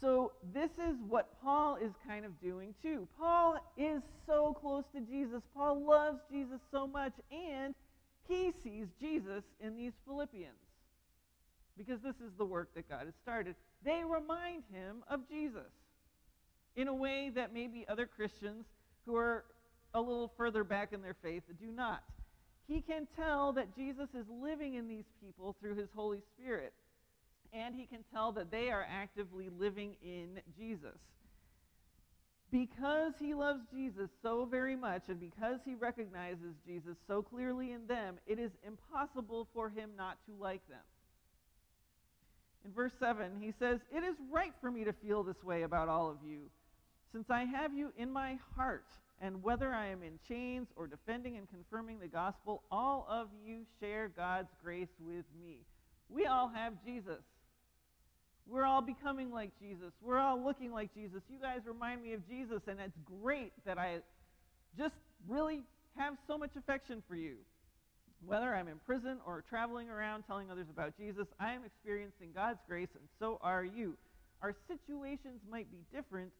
So, 0.00 0.32
this 0.52 0.70
is 0.72 0.96
what 1.08 1.40
Paul 1.42 1.76
is 1.76 1.92
kind 2.06 2.24
of 2.26 2.38
doing 2.40 2.74
too. 2.82 3.08
Paul 3.18 3.56
is 3.76 4.02
so 4.26 4.56
close 4.60 4.84
to 4.94 5.00
Jesus. 5.00 5.42
Paul 5.54 5.82
loves 5.86 6.18
Jesus 6.30 6.60
so 6.70 6.86
much, 6.86 7.12
and 7.32 7.74
he 8.28 8.52
sees 8.62 8.86
Jesus 9.00 9.44
in 9.60 9.76
these 9.76 9.92
Philippians 10.06 10.52
because 11.76 12.00
this 12.00 12.16
is 12.16 12.32
the 12.38 12.44
work 12.44 12.74
that 12.74 12.88
God 12.88 13.06
has 13.06 13.14
started. 13.22 13.54
They 13.84 14.02
remind 14.04 14.62
him 14.72 15.04
of 15.08 15.28
Jesus 15.28 15.70
in 16.76 16.88
a 16.88 16.94
way 16.94 17.30
that 17.34 17.52
maybe 17.52 17.84
other 17.88 18.06
Christians 18.06 18.66
who 19.06 19.16
are 19.16 19.44
a 19.94 20.00
little 20.00 20.32
further 20.36 20.64
back 20.64 20.92
in 20.92 21.02
their 21.02 21.16
faith 21.22 21.44
do 21.60 21.70
not. 21.70 22.02
He 22.66 22.80
can 22.80 23.06
tell 23.16 23.52
that 23.52 23.76
Jesus 23.76 24.08
is 24.18 24.26
living 24.28 24.74
in 24.74 24.88
these 24.88 25.04
people 25.22 25.56
through 25.60 25.76
his 25.76 25.88
Holy 25.94 26.20
Spirit 26.36 26.72
and 27.54 27.74
he 27.74 27.86
can 27.86 28.04
tell 28.12 28.32
that 28.32 28.50
they 28.50 28.70
are 28.70 28.86
actively 28.90 29.48
living 29.58 29.94
in 30.02 30.40
Jesus. 30.58 30.98
Because 32.50 33.12
he 33.18 33.34
loves 33.34 33.62
Jesus 33.72 34.10
so 34.22 34.44
very 34.44 34.76
much, 34.76 35.02
and 35.08 35.18
because 35.18 35.60
he 35.64 35.74
recognizes 35.74 36.54
Jesus 36.66 36.96
so 37.06 37.22
clearly 37.22 37.72
in 37.72 37.86
them, 37.86 38.16
it 38.26 38.38
is 38.38 38.50
impossible 38.66 39.48
for 39.54 39.70
him 39.70 39.90
not 39.96 40.18
to 40.26 40.32
like 40.40 40.66
them. 40.68 40.78
In 42.64 42.72
verse 42.72 42.92
7, 42.98 43.32
he 43.40 43.52
says, 43.58 43.80
It 43.94 44.04
is 44.04 44.16
right 44.30 44.52
for 44.60 44.70
me 44.70 44.84
to 44.84 44.92
feel 44.92 45.22
this 45.22 45.42
way 45.44 45.62
about 45.62 45.88
all 45.88 46.10
of 46.10 46.18
you, 46.26 46.50
since 47.12 47.30
I 47.30 47.44
have 47.44 47.72
you 47.72 47.92
in 47.96 48.10
my 48.12 48.38
heart, 48.56 48.86
and 49.20 49.42
whether 49.42 49.72
I 49.72 49.88
am 49.88 50.02
in 50.02 50.18
chains 50.28 50.68
or 50.76 50.86
defending 50.86 51.36
and 51.36 51.48
confirming 51.48 51.98
the 52.00 52.08
gospel, 52.08 52.62
all 52.70 53.06
of 53.08 53.28
you 53.44 53.60
share 53.80 54.08
God's 54.08 54.50
grace 54.62 54.88
with 55.00 55.24
me. 55.40 55.58
We 56.08 56.26
all 56.26 56.50
have 56.54 56.74
Jesus. 56.84 57.22
We're 58.46 58.64
all 58.64 58.82
becoming 58.82 59.30
like 59.30 59.50
Jesus. 59.58 59.92
We're 60.02 60.18
all 60.18 60.42
looking 60.42 60.70
like 60.70 60.92
Jesus. 60.94 61.22
You 61.30 61.38
guys 61.40 61.60
remind 61.66 62.02
me 62.02 62.12
of 62.12 62.28
Jesus, 62.28 62.60
and 62.68 62.78
it's 62.78 62.98
great 63.22 63.52
that 63.64 63.78
I 63.78 64.00
just 64.76 64.94
really 65.26 65.62
have 65.96 66.14
so 66.26 66.36
much 66.36 66.50
affection 66.58 67.02
for 67.08 67.16
you. 67.16 67.36
Whether 68.26 68.54
I'm 68.54 68.68
in 68.68 68.78
prison 68.84 69.18
or 69.26 69.44
traveling 69.48 69.88
around 69.88 70.24
telling 70.24 70.50
others 70.50 70.66
about 70.70 70.96
Jesus, 70.98 71.26
I 71.40 71.52
am 71.52 71.62
experiencing 71.64 72.30
God's 72.34 72.60
grace, 72.68 72.88
and 72.94 73.04
so 73.18 73.38
are 73.40 73.64
you. 73.64 73.96
Our 74.42 74.54
situations 74.68 75.40
might 75.50 75.70
be 75.70 75.78
different, 75.94 76.30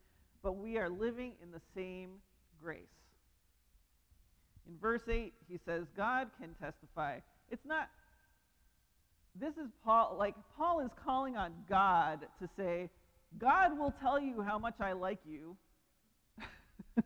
but 0.43 0.57
we 0.57 0.77
are 0.77 0.91
living 0.91 1.33
in 1.43 1.51
the 1.51 1.61
same 1.75 2.11
grace. 2.65 2.89
In 4.67 4.79
verse 4.81 5.03
8, 5.09 5.35
he 5.47 5.59
says, 5.67 5.85
God 5.95 6.29
can 6.41 6.55
testify. 6.55 7.19
It's 7.51 7.67
not 7.67 7.89
this 9.39 9.55
is 9.55 9.69
Paul, 9.85 10.17
like, 10.19 10.35
Paul 10.57 10.81
is 10.81 10.91
calling 11.05 11.37
on 11.37 11.53
God 11.69 12.21
to 12.41 12.49
say, 12.57 12.89
God 13.39 13.77
will 13.77 13.93
tell 14.01 14.21
you 14.21 14.43
how 14.43 14.59
much 14.59 14.77
I 14.81 14.93
like 14.93 15.19
you. 15.29 15.57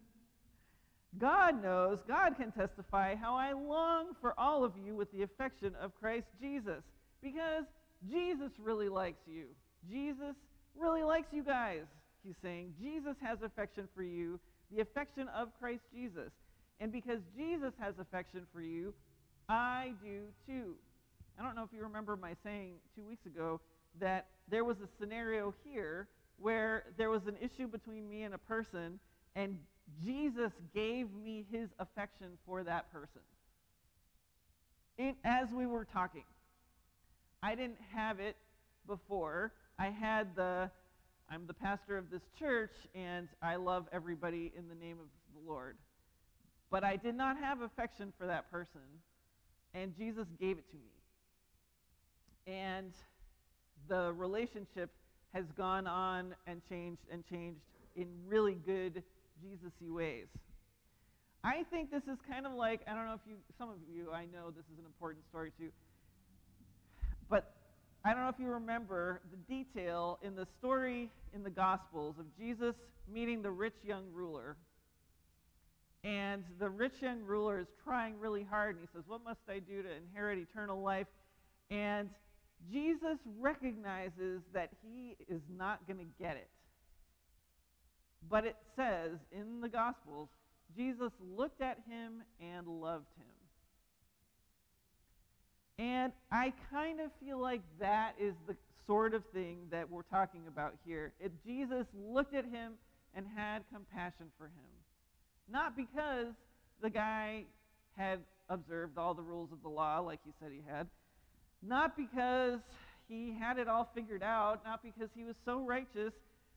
God 1.19 1.63
knows, 1.63 2.01
God 2.07 2.37
can 2.37 2.53
testify 2.53 3.15
how 3.15 3.35
I 3.35 3.53
long 3.55 4.09
for 4.21 4.39
all 4.39 4.63
of 4.63 4.73
you 4.77 4.95
with 4.95 5.11
the 5.11 5.23
affection 5.23 5.75
of 5.81 5.95
Christ 5.99 6.27
Jesus. 6.41 6.83
Because 7.23 7.65
Jesus 8.11 8.53
really 8.59 8.91
likes 8.91 9.23
you. 9.27 9.47
Jesus 9.91 10.37
really 10.77 11.03
likes 11.03 11.33
you 11.33 11.43
guys, 11.43 11.85
he's 12.23 12.37
saying. 12.43 12.75
Jesus 12.79 13.17
has 13.23 13.39
affection 13.43 13.89
for 13.97 14.03
you, 14.03 14.39
the 14.75 14.81
affection 14.81 15.29
of 15.29 15.49
Christ 15.61 15.83
Jesus. 15.95 16.31
And 16.81 16.93
because 16.93 17.21
Jesus 17.37 17.73
has 17.81 17.95
affection 17.99 18.47
for 18.53 18.61
you, 18.61 18.95
I 19.49 19.93
do 20.03 20.21
too. 20.47 20.75
I 21.39 21.43
don't 21.43 21.55
know 21.55 21.63
if 21.63 21.73
you 21.73 21.83
remember 21.83 22.17
my 22.17 22.35
saying 22.45 22.75
two 22.95 23.05
weeks 23.05 23.27
ago 23.27 23.61
that 24.01 24.27
there 24.49 24.65
was 24.65 24.77
a 24.79 24.89
scenario 25.01 25.55
here 25.65 26.09
where 26.39 26.85
there 26.97 27.11
was 27.11 27.23
an 27.27 27.37
issue 27.41 27.67
between 27.67 28.09
me 28.09 28.23
and 28.23 28.35
a 28.35 28.39
person, 28.39 29.01
and 29.35 29.59
Jesus 30.05 30.53
gave 30.75 31.13
me 31.13 31.47
his 31.51 31.69
affection 31.79 32.39
for 32.47 32.63
that 32.63 32.93
person. 32.93 33.23
As 35.25 35.49
we 35.53 35.67
were 35.67 35.85
talking, 35.85 36.25
I 37.43 37.55
didn't 37.55 37.79
have 37.95 38.21
it 38.21 38.37
before. 38.87 39.53
I 39.79 39.91
had 39.91 40.35
the, 40.35 40.71
I'm 41.31 41.47
the 41.47 41.55
pastor 41.55 41.99
of 41.99 42.11
this 42.11 42.23
church, 42.39 42.73
and 42.95 43.29
I 43.43 43.57
love 43.57 43.87
everybody 43.93 44.53
in 44.57 44.69
the 44.69 44.75
name 44.75 44.99
of 45.01 45.09
the 45.35 45.51
Lord. 45.51 45.77
But 46.71 46.85
I 46.85 46.97
did 46.97 47.15
not 47.15 47.39
have 47.39 47.61
affection 47.61 48.13
for 48.19 48.27
that 48.27 48.51
person, 48.51 48.81
and 49.75 49.97
Jesus 49.97 50.27
gave 50.41 50.59
it 50.59 50.71
to 50.71 50.77
me 50.77 50.99
and 52.49 52.93
the 53.89 54.13
relationship 54.15 54.91
has 55.35 55.45
gone 55.57 55.87
on 55.87 56.35
and 56.47 56.63
changed 56.69 57.03
and 57.13 57.23
changed 57.29 57.61
in 57.95 58.07
really 58.27 58.55
good 58.55 59.03
Jesus-y 59.41 59.89
ways. 59.91 60.27
I 61.45 61.65
think 61.71 61.91
this 61.91 62.03
is 62.05 62.19
kind 62.29 62.47
of 62.47 62.53
like, 62.55 62.81
I 62.89 62.95
don't 62.95 63.07
know 63.07 63.15
if 63.15 63.21
you, 63.29 63.37
some 63.59 63.69
of 63.69 63.77
you, 63.93 64.11
I 64.13 64.25
know 64.25 64.51
this 64.51 64.65
is 64.73 64.79
an 64.79 64.87
important 64.87 65.25
story 65.29 65.53
too, 65.59 65.69
but 67.29 67.55
I 68.05 68.15
don't 68.15 68.23
know 68.23 68.29
if 68.29 68.39
you 68.39 68.49
remember 68.49 69.21
the 69.31 69.55
detail 69.55 70.19
in 70.23 70.37
the 70.37 70.47
story 70.59 71.11
in 71.35 71.43
the 71.43 71.51
Gospels 71.51 72.15
of 72.19 72.27
Jesus 72.39 72.75
meeting 73.13 73.43
the 73.43 73.51
rich 73.51 73.75
young 73.85 74.05
ruler. 74.13 74.57
And 76.05 76.45
the 76.61 76.69
rich 76.69 77.03
young 77.03 77.23
ruler 77.25 77.59
is 77.59 77.67
trying 77.83 78.19
really 78.21 78.45
hard, 78.45 78.77
and 78.77 78.87
he 78.87 78.89
says, 78.97 79.05
What 79.09 79.25
must 79.25 79.41
I 79.49 79.59
do 79.59 79.83
to 79.83 79.89
inherit 79.91 80.39
eternal 80.39 80.81
life? 80.81 81.09
And 81.71 82.09
Jesus 82.73 83.19
recognizes 83.39 84.43
that 84.55 84.71
he 84.83 85.17
is 85.29 85.43
not 85.57 85.87
going 85.87 85.99
to 85.99 86.23
get 86.23 86.37
it. 86.37 86.49
But 88.29 88.45
it 88.45 88.57
says 88.77 89.19
in 89.33 89.61
the 89.61 89.69
Gospels, 89.69 90.29
Jesus 90.77 91.13
looked 91.37 91.61
at 91.61 91.79
him 91.89 92.23
and 92.41 92.67
loved 92.67 93.07
him. 93.17 93.38
And 95.79 96.13
I 96.33 96.53
kind 96.71 97.01
of 97.01 97.11
feel 97.25 97.39
like 97.39 97.61
that 97.79 98.15
is 98.21 98.35
the 98.47 98.57
sort 98.87 99.15
of 99.15 99.23
thing 99.33 99.59
that 99.71 99.89
we're 99.89 100.03
talking 100.03 100.43
about 100.49 100.75
here. 100.85 101.13
It, 101.21 101.33
Jesus 101.47 101.87
looked 101.95 102.35
at 102.35 102.45
him 102.45 102.73
and 103.15 103.27
had 103.37 103.63
compassion 103.73 104.27
for 104.37 104.47
him. 104.47 104.71
Not 105.51 105.77
because 105.77 106.29
the 106.83 106.91
guy 106.91 107.45
had 107.97 108.21
observed 108.49 108.99
all 108.99 109.15
the 109.15 109.23
rules 109.23 109.53
of 109.53 109.63
the 109.63 109.69
law 109.69 109.99
like 110.01 110.21
he 110.25 110.33
said 110.41 110.51
he 110.53 110.63
had, 110.69 110.87
not 111.63 111.97
because 111.97 112.61
he 113.09 113.35
had 113.39 113.59
it 113.59 113.69
all 113.69 113.91
figured 113.95 114.23
out, 114.23 114.65
not 114.65 114.83
because 114.83 115.09
he 115.17 115.25
was 115.25 115.35
so 115.45 115.61
righteous, 115.61 116.13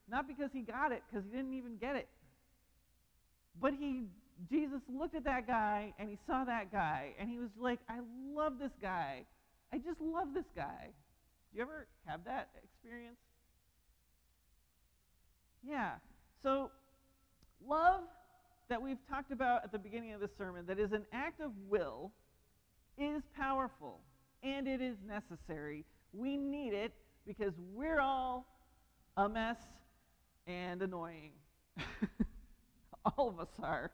not 0.10 0.28
because 0.28 0.50
he 0.54 0.62
got 0.62 0.92
it, 0.92 1.02
because 1.10 1.26
he 1.30 1.36
didn't 1.36 1.54
even 1.54 1.78
get 1.78 1.96
it. 1.96 2.08
But 3.60 3.74
he, 3.80 4.04
Jesus 4.50 4.82
looked 4.90 5.16
at 5.16 5.24
that 5.26 5.48
guy 5.48 5.94
and 6.00 6.10
he 6.10 6.18
saw 6.26 6.44
that 6.44 6.72
guy 6.72 7.14
and 7.20 7.30
he 7.30 7.38
was 7.38 7.50
like, 7.60 7.80
I 7.88 8.00
love 8.34 8.54
this 8.60 8.72
guy. 8.82 9.26
I 9.74 9.78
just 9.78 10.02
love 10.02 10.34
this 10.34 10.46
guy. 10.56 10.90
Do 11.52 11.58
you 11.58 11.62
ever 11.62 11.88
have 12.06 12.24
that 12.26 12.50
experience? 12.64 13.18
Yeah. 15.68 15.92
So, 16.42 16.72
love 17.68 18.02
that 18.70 18.82
we've 18.82 18.98
talked 19.10 19.32
about 19.32 19.64
at 19.64 19.72
the 19.72 19.80
beginning 19.80 20.14
of 20.14 20.22
the 20.22 20.30
sermon, 20.38 20.66
that 20.68 20.80
is 20.80 20.92
an 20.92 21.06
act 21.14 21.42
of 21.42 21.52
will, 21.70 22.12
is 22.98 23.22
powerful 23.36 24.00
and 24.44 24.68
it 24.68 24.82
is 24.82 24.96
necessary. 25.08 25.86
We 26.14 26.38
need 26.38 26.74
it 26.74 26.94
because 27.28 27.54
we're 27.74 28.00
all 28.00 28.48
a 29.18 29.30
mess 29.30 29.58
and 30.48 30.82
annoying. 30.82 31.32
all 33.06 33.30
of 33.30 33.40
us 33.40 33.50
are. 33.62 33.92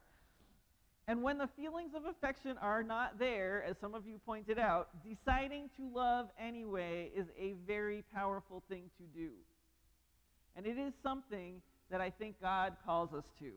And 1.08 1.24
when 1.24 1.38
the 1.38 1.47
feelings 1.55 1.91
of 1.95 2.03
affection 2.05 2.58
are 2.62 2.84
not 2.84 3.18
there, 3.18 3.64
as 3.64 3.78
some 3.80 3.95
of 3.95 4.05
you 4.05 4.20
pointed 4.26 4.60
out, 4.60 4.89
deciding 5.05 5.70
to 5.78 5.89
love 5.95 6.28
anyway 6.38 7.10
is 7.16 7.28
a 7.39 7.53
very 7.66 8.03
powerful 8.14 8.62
thing 8.70 8.89
to 8.97 9.03
do. 9.18 9.30
And 10.58 10.66
it 10.66 10.78
is 10.78 10.91
something 11.01 11.62
that 11.89 12.01
I 12.01 12.10
think 12.10 12.41
God 12.41 12.76
calls 12.86 13.14
us 13.14 13.24
to. 13.39 13.51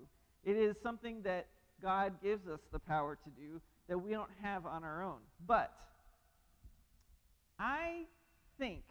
It 0.44 0.56
is 0.56 0.76
something 0.80 1.22
that 1.22 1.48
God 1.82 2.22
gives 2.22 2.46
us 2.46 2.60
the 2.72 2.78
power 2.78 3.18
to 3.24 3.30
do 3.30 3.60
that 3.88 3.98
we 3.98 4.12
don't 4.12 4.30
have 4.42 4.64
on 4.64 4.84
our 4.84 5.02
own. 5.02 5.18
But 5.46 5.74
I 7.58 8.04
think 8.58 8.82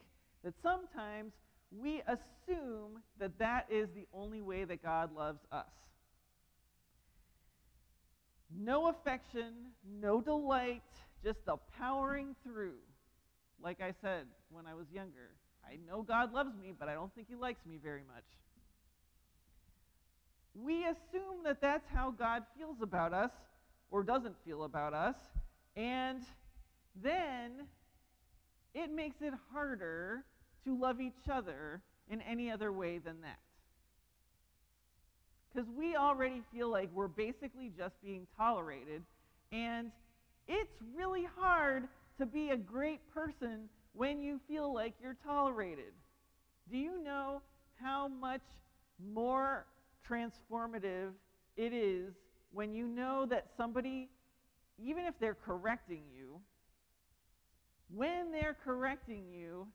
that 0.44 0.54
sometimes 0.62 1.32
we 1.72 2.02
assume 2.02 3.02
that 3.20 3.38
that 3.40 3.68
is 3.70 3.88
the 3.96 4.06
only 4.14 4.42
way 4.42 4.66
that 4.66 4.84
God 4.84 5.16
loves 5.16 5.40
us. 5.52 5.66
No 8.56 8.88
affection, 8.90 9.54
no 10.00 10.22
delight, 10.22 10.82
just 11.24 11.46
the 11.46 11.58
powering 11.78 12.36
through. 12.44 12.78
Like 13.62 13.82
I 13.82 13.94
said 14.02 14.26
when 14.50 14.66
I 14.66 14.74
was 14.74 14.88
younger, 14.92 15.32
I 15.66 15.78
know 15.88 16.02
God 16.02 16.34
loves 16.34 16.56
me, 16.58 16.74
but 16.78 16.88
I 16.90 16.94
don't 16.94 17.14
think 17.14 17.28
He 17.30 17.36
likes 17.36 17.66
me 17.66 17.78
very 17.82 18.04
much. 18.08 18.24
We 20.56 20.84
assume 20.86 21.44
that 21.44 21.62
that's 21.62 21.88
how 21.94 22.12
God 22.12 22.44
feels 22.58 22.82
about 22.82 23.14
us 23.14 23.32
or 23.92 24.04
doesn't 24.04 24.36
feel 24.46 24.64
about 24.64 24.94
us, 24.94 25.16
and 25.76 26.22
then 26.96 27.68
it 28.74 28.92
makes 28.92 29.22
it 29.22 29.34
harder 29.52 30.26
to 30.66 30.78
love 30.78 31.00
each 31.02 31.30
other 31.32 31.82
in 32.10 32.22
any 32.22 32.52
other 32.52 32.72
way 32.72 32.98
than 32.98 33.22
that. 33.22 33.40
Because 35.54 35.68
we 35.76 35.96
already 35.96 36.42
feel 36.54 36.70
like 36.70 36.90
we're 36.94 37.08
basically 37.08 37.72
just 37.76 37.96
being 38.04 38.28
tolerated, 38.38 39.02
and 39.52 39.92
it's 40.48 40.82
really 40.96 41.28
hard 41.38 41.88
to 42.20 42.26
be 42.26 42.50
a 42.50 42.58
great 42.58 43.00
person 43.14 43.70
when 43.94 44.22
you 44.22 44.40
feel 44.48 44.74
like 44.74 44.94
you're 45.02 45.18
tolerated. 45.26 45.94
Do 46.72 46.78
you 46.78 47.04
know 47.04 47.42
how 47.82 48.08
much 48.08 48.42
more 49.14 49.66
transformative 50.08 51.12
it 51.58 51.74
is 51.74 52.14
when 52.52 52.74
you 52.74 52.88
know 52.88 53.26
that 53.26 53.48
somebody, 53.58 54.10
even 54.78 55.06
if 55.06 55.14
they're 55.20 55.38
correcting 55.46 56.04
you, 56.16 56.40
when 57.94 58.32
they're 58.32 58.58
correcting 58.64 59.24
you, 59.32 59.68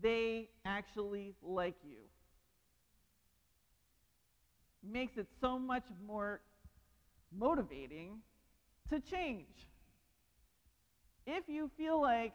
they 0.00 0.48
actually 0.64 1.34
like 1.42 1.76
you? 1.84 1.98
Makes 4.82 5.18
it 5.18 5.26
so 5.40 5.58
much 5.58 5.84
more 6.06 6.40
motivating 7.36 8.18
to 8.90 9.00
change. 9.00 9.68
If 11.26 11.44
you 11.48 11.70
feel 11.76 12.00
like 12.00 12.34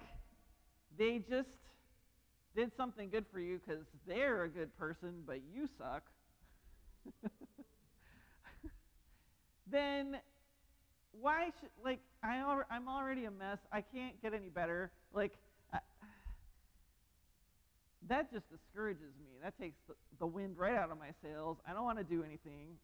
they 0.98 1.20
just 1.30 1.50
did 2.56 2.72
something 2.78 3.10
good 3.10 3.26
for 3.32 3.40
you 3.40 3.60
because 3.66 3.84
they're 4.06 4.44
a 4.44 4.50
good 4.50 4.78
person, 4.78 5.24
but 5.26 5.40
you 5.54 5.68
suck, 5.78 6.04
then 9.68 10.18
why 11.12 11.46
should, 11.60 11.70
like, 11.84 12.00
I 12.24 12.62
I'm 12.70 12.88
already 12.88 13.26
a 13.26 13.32
mess. 13.32 13.60
I 13.72 13.82
can't 13.82 14.22
get 14.22 14.34
any 14.34 14.50
better. 14.50 14.92
Like, 15.14 15.34
that 18.10 18.32
just 18.32 18.46
discourages 18.52 19.14
me. 19.20 19.30
That 19.44 19.58
takes 19.60 19.78
the, 19.88 19.96
the 20.20 20.26
wind 20.28 20.58
right 20.58 20.76
out 20.76 20.92
of 20.92 21.00
my 21.00 21.12
sails. 21.24 21.58
I 21.68 21.74
don't 21.74 21.84
want 21.84 21.98
to 21.98 22.04
do 22.04 22.24
anything. 22.24 22.78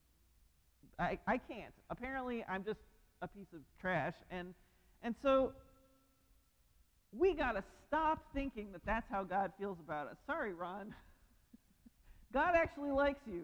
I, 0.98 1.18
I 1.28 1.38
can't. 1.38 1.74
Apparently, 1.90 2.44
I'm 2.48 2.64
just 2.64 2.80
a 3.22 3.28
piece 3.28 3.48
of 3.54 3.60
trash. 3.82 4.14
And, 4.32 4.54
and 5.04 5.16
so 5.22 5.54
we 7.18 7.34
got 7.34 7.54
to 7.54 7.64
stop 7.88 8.20
thinking 8.34 8.72
that 8.72 8.86
that's 8.86 9.06
how 9.10 9.24
God 9.24 9.52
feels 9.60 9.78
about 9.80 10.08
us. 10.08 10.18
Sorry, 10.26 10.54
Ron. 10.54 10.94
God 12.34 12.54
actually 12.56 12.92
likes 12.92 13.22
you. 13.26 13.44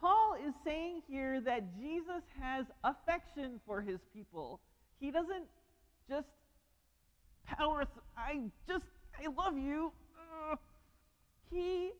Paul 0.00 0.36
is 0.46 0.54
saying 0.64 1.02
here 1.08 1.40
that 1.42 1.76
Jesus 1.78 2.22
has 2.40 2.64
affection 2.84 3.60
for 3.66 3.82
his 3.82 3.98
people. 4.14 4.60
He 4.98 5.10
doesn't 5.10 5.44
just 6.08 6.26
I 7.58 8.40
just, 8.68 8.84
I 9.18 9.28
love 9.36 9.58
you. 9.58 9.92
Uh, 10.50 10.56
he 11.50 11.90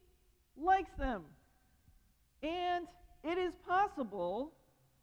likes 0.57 0.91
them. 0.99 1.23
And 2.43 2.87
it 3.23 3.39
is 3.39 3.53
possible, 3.67 4.53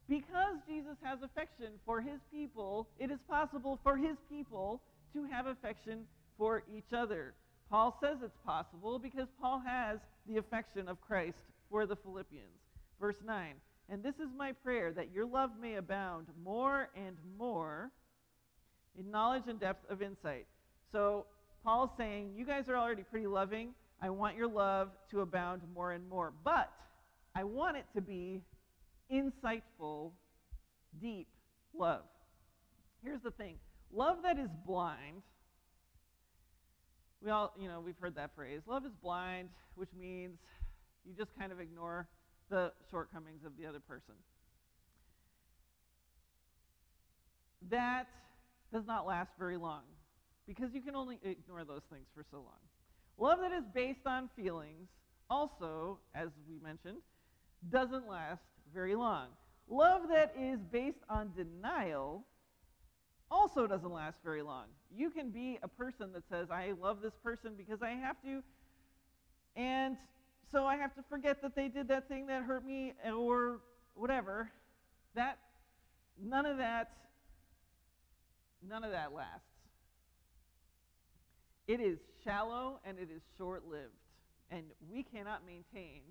because 0.09 0.57
Jesus 0.67 0.95
has 1.03 1.19
affection 1.21 1.73
for 1.85 2.01
his 2.01 2.19
people, 2.31 2.87
it 2.99 3.11
is 3.11 3.19
possible 3.29 3.79
for 3.83 3.97
his 3.97 4.17
people 4.29 4.81
to 5.13 5.25
have 5.25 5.45
affection 5.47 6.03
for 6.37 6.63
each 6.73 6.93
other. 6.93 7.33
Paul 7.69 7.97
says 8.01 8.17
it's 8.23 8.37
possible 8.45 8.97
because 8.97 9.27
Paul 9.41 9.61
has 9.65 9.99
the 10.27 10.37
affection 10.37 10.87
of 10.87 11.01
Christ 11.01 11.37
for 11.69 11.85
the 11.85 11.95
Philippians. 11.95 12.47
Verse 12.99 13.17
9, 13.25 13.53
and 13.89 14.01
this 14.01 14.15
is 14.15 14.29
my 14.35 14.51
prayer 14.51 14.91
that 14.93 15.11
your 15.13 15.25
love 15.25 15.51
may 15.61 15.75
abound 15.75 16.27
more 16.43 16.89
and 16.95 17.15
more 17.37 17.91
in 18.97 19.11
knowledge 19.11 19.43
and 19.47 19.59
depth 19.59 19.89
of 19.89 20.01
insight. 20.01 20.45
So 20.91 21.25
Paul's 21.63 21.91
saying, 21.97 22.31
You 22.35 22.45
guys 22.45 22.69
are 22.69 22.75
already 22.75 23.03
pretty 23.03 23.27
loving. 23.27 23.69
I 24.01 24.09
want 24.09 24.35
your 24.35 24.47
love 24.47 24.89
to 25.11 25.21
abound 25.21 25.61
more 25.73 25.91
and 25.91 26.07
more. 26.07 26.33
But 26.43 26.71
I 27.35 27.43
want 27.43 27.77
it 27.77 27.85
to 27.95 28.01
be 28.01 28.41
insightful, 29.11 30.11
deep 31.01 31.27
love. 31.77 32.03
Here's 33.03 33.21
the 33.21 33.31
thing 33.31 33.55
love 33.91 34.17
that 34.23 34.37
is 34.37 34.49
blind. 34.65 35.21
We 37.23 37.31
all, 37.31 37.53
you 37.59 37.67
know, 37.67 37.81
we've 37.83 37.97
heard 37.99 38.15
that 38.15 38.35
phrase. 38.35 38.61
Love 38.67 38.85
is 38.85 38.91
blind, 39.01 39.49
which 39.75 39.89
means 39.99 40.37
you 41.03 41.13
just 41.17 41.31
kind 41.37 41.51
of 41.51 41.59
ignore 41.59 42.07
the 42.49 42.71
shortcomings 42.91 43.43
of 43.43 43.53
the 43.59 43.65
other 43.65 43.79
person. 43.79 44.13
That 47.69 48.07
does 48.73 48.85
not 48.85 49.05
last 49.05 49.31
very 49.37 49.57
long 49.57 49.81
because 50.47 50.73
you 50.73 50.81
can 50.81 50.95
only 50.95 51.19
ignore 51.23 51.63
those 51.63 51.83
things 51.91 52.07
for 52.15 52.23
so 52.31 52.37
long. 52.37 52.59
Love 53.17 53.39
that 53.41 53.51
is 53.51 53.63
based 53.73 54.05
on 54.05 54.29
feelings, 54.35 54.87
also, 55.29 55.99
as 56.13 56.29
we 56.47 56.59
mentioned, 56.59 56.97
doesn't 57.69 58.07
last 58.07 58.41
very 58.73 58.95
long. 58.95 59.27
Love 59.69 60.03
that 60.09 60.33
is 60.39 60.59
based 60.71 60.99
on 61.09 61.31
denial 61.35 62.23
also 63.29 63.67
doesn't 63.67 63.91
last 63.91 64.17
very 64.23 64.41
long. 64.41 64.65
You 64.95 65.09
can 65.09 65.29
be 65.31 65.59
a 65.61 65.67
person 65.67 66.11
that 66.13 66.23
says, 66.29 66.49
I 66.49 66.73
love 66.81 67.01
this 67.01 67.13
person 67.23 67.53
because 67.57 67.81
I 67.81 67.89
have 67.91 68.15
to, 68.23 68.41
and 69.55 69.97
so 70.51 70.65
I 70.65 70.77
have 70.77 70.95
to 70.95 71.03
forget 71.09 71.41
that 71.41 71.55
they 71.55 71.67
did 71.67 71.87
that 71.89 72.07
thing 72.07 72.27
that 72.27 72.43
hurt 72.43 72.65
me 72.65 72.93
or 73.05 73.59
whatever. 73.95 74.49
That, 75.15 75.39
none 76.23 76.45
of 76.45 76.57
that, 76.57 76.91
none 78.67 78.83
of 78.83 78.91
that 78.91 79.13
lasts. 79.13 79.47
It 81.67 81.81
is 81.81 81.99
shallow 82.23 82.79
and 82.85 82.97
it 82.97 83.09
is 83.13 83.21
short 83.37 83.67
lived. 83.67 83.91
And 84.49 84.63
we 84.89 85.03
cannot 85.03 85.41
maintain 85.45 86.01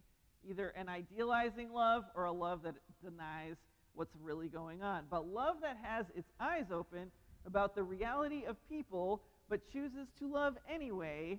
either 0.49 0.69
an 0.71 0.89
idealizing 0.89 1.73
love 1.73 2.05
or 2.15 2.25
a 2.25 2.33
love 2.33 2.63
that 2.65 2.75
denies 3.03 3.57
what's 3.95 4.15
really 4.23 4.49
going 4.49 4.83
on. 4.83 5.05
But 5.11 5.27
love 5.27 5.57
that 5.63 5.79
has 5.83 6.07
its 6.15 6.31
eyes 6.39 6.67
open 6.71 7.11
about 7.47 7.75
the 7.75 7.83
reality 7.83 8.45
of 8.47 8.57
people 8.69 9.23
but 9.49 9.61
chooses 9.73 10.09
to 10.19 10.31
love 10.31 10.57
anyway 10.73 11.39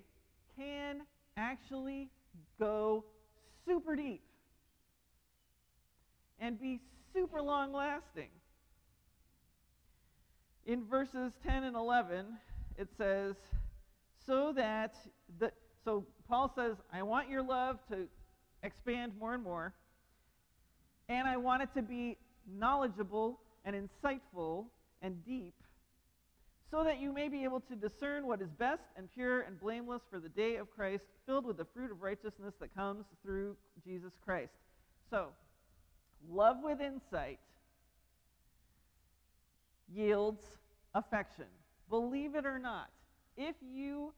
can 0.56 1.02
actually 1.36 2.08
go 2.58 3.04
super 3.66 3.94
deep 3.94 4.22
and 6.40 6.60
be 6.60 6.80
super 7.14 7.40
long 7.40 7.72
lasting. 7.72 8.30
In 10.68 10.84
verses 10.84 11.32
10 11.46 11.64
and 11.64 11.74
11, 11.74 12.26
it 12.76 12.88
says, 12.98 13.36
so 14.26 14.52
that 14.52 14.94
the 15.38 15.50
so 15.82 16.04
Paul 16.28 16.52
says, 16.54 16.76
I 16.92 17.02
want 17.02 17.30
your 17.30 17.42
love 17.42 17.78
to 17.90 18.06
expand 18.62 19.12
more 19.18 19.32
and 19.32 19.42
more, 19.42 19.72
and 21.08 21.26
I 21.26 21.38
want 21.38 21.62
it 21.62 21.70
to 21.74 21.80
be 21.80 22.18
knowledgeable 22.46 23.40
and 23.64 23.74
insightful 23.74 24.66
and 25.00 25.24
deep, 25.24 25.54
so 26.70 26.84
that 26.84 27.00
you 27.00 27.14
may 27.14 27.30
be 27.30 27.44
able 27.44 27.60
to 27.60 27.74
discern 27.74 28.26
what 28.26 28.42
is 28.42 28.50
best 28.50 28.82
and 28.98 29.10
pure 29.10 29.40
and 29.40 29.58
blameless 29.58 30.02
for 30.10 30.20
the 30.20 30.28
day 30.28 30.56
of 30.56 30.70
Christ, 30.70 31.04
filled 31.24 31.46
with 31.46 31.56
the 31.56 31.64
fruit 31.64 31.90
of 31.90 32.02
righteousness 32.02 32.52
that 32.60 32.74
comes 32.74 33.06
through 33.22 33.56
Jesus 33.82 34.12
Christ. 34.22 34.52
So, 35.08 35.28
love 36.30 36.58
with 36.62 36.82
insight 36.82 37.38
yields 39.94 40.44
affection. 40.94 41.46
Believe 41.88 42.34
it 42.34 42.44
or 42.44 42.58
not, 42.58 42.90
if 43.36 43.54
you 43.62 44.12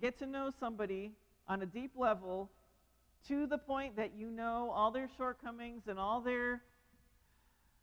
get 0.00 0.18
to 0.18 0.26
know 0.26 0.50
somebody 0.60 1.12
on 1.48 1.62
a 1.62 1.66
deep 1.66 1.92
level 1.96 2.50
to 3.28 3.46
the 3.46 3.58
point 3.58 3.96
that 3.96 4.12
you 4.16 4.30
know 4.30 4.70
all 4.74 4.90
their 4.90 5.08
shortcomings 5.16 5.82
and 5.88 5.98
all 5.98 6.20
their 6.20 6.62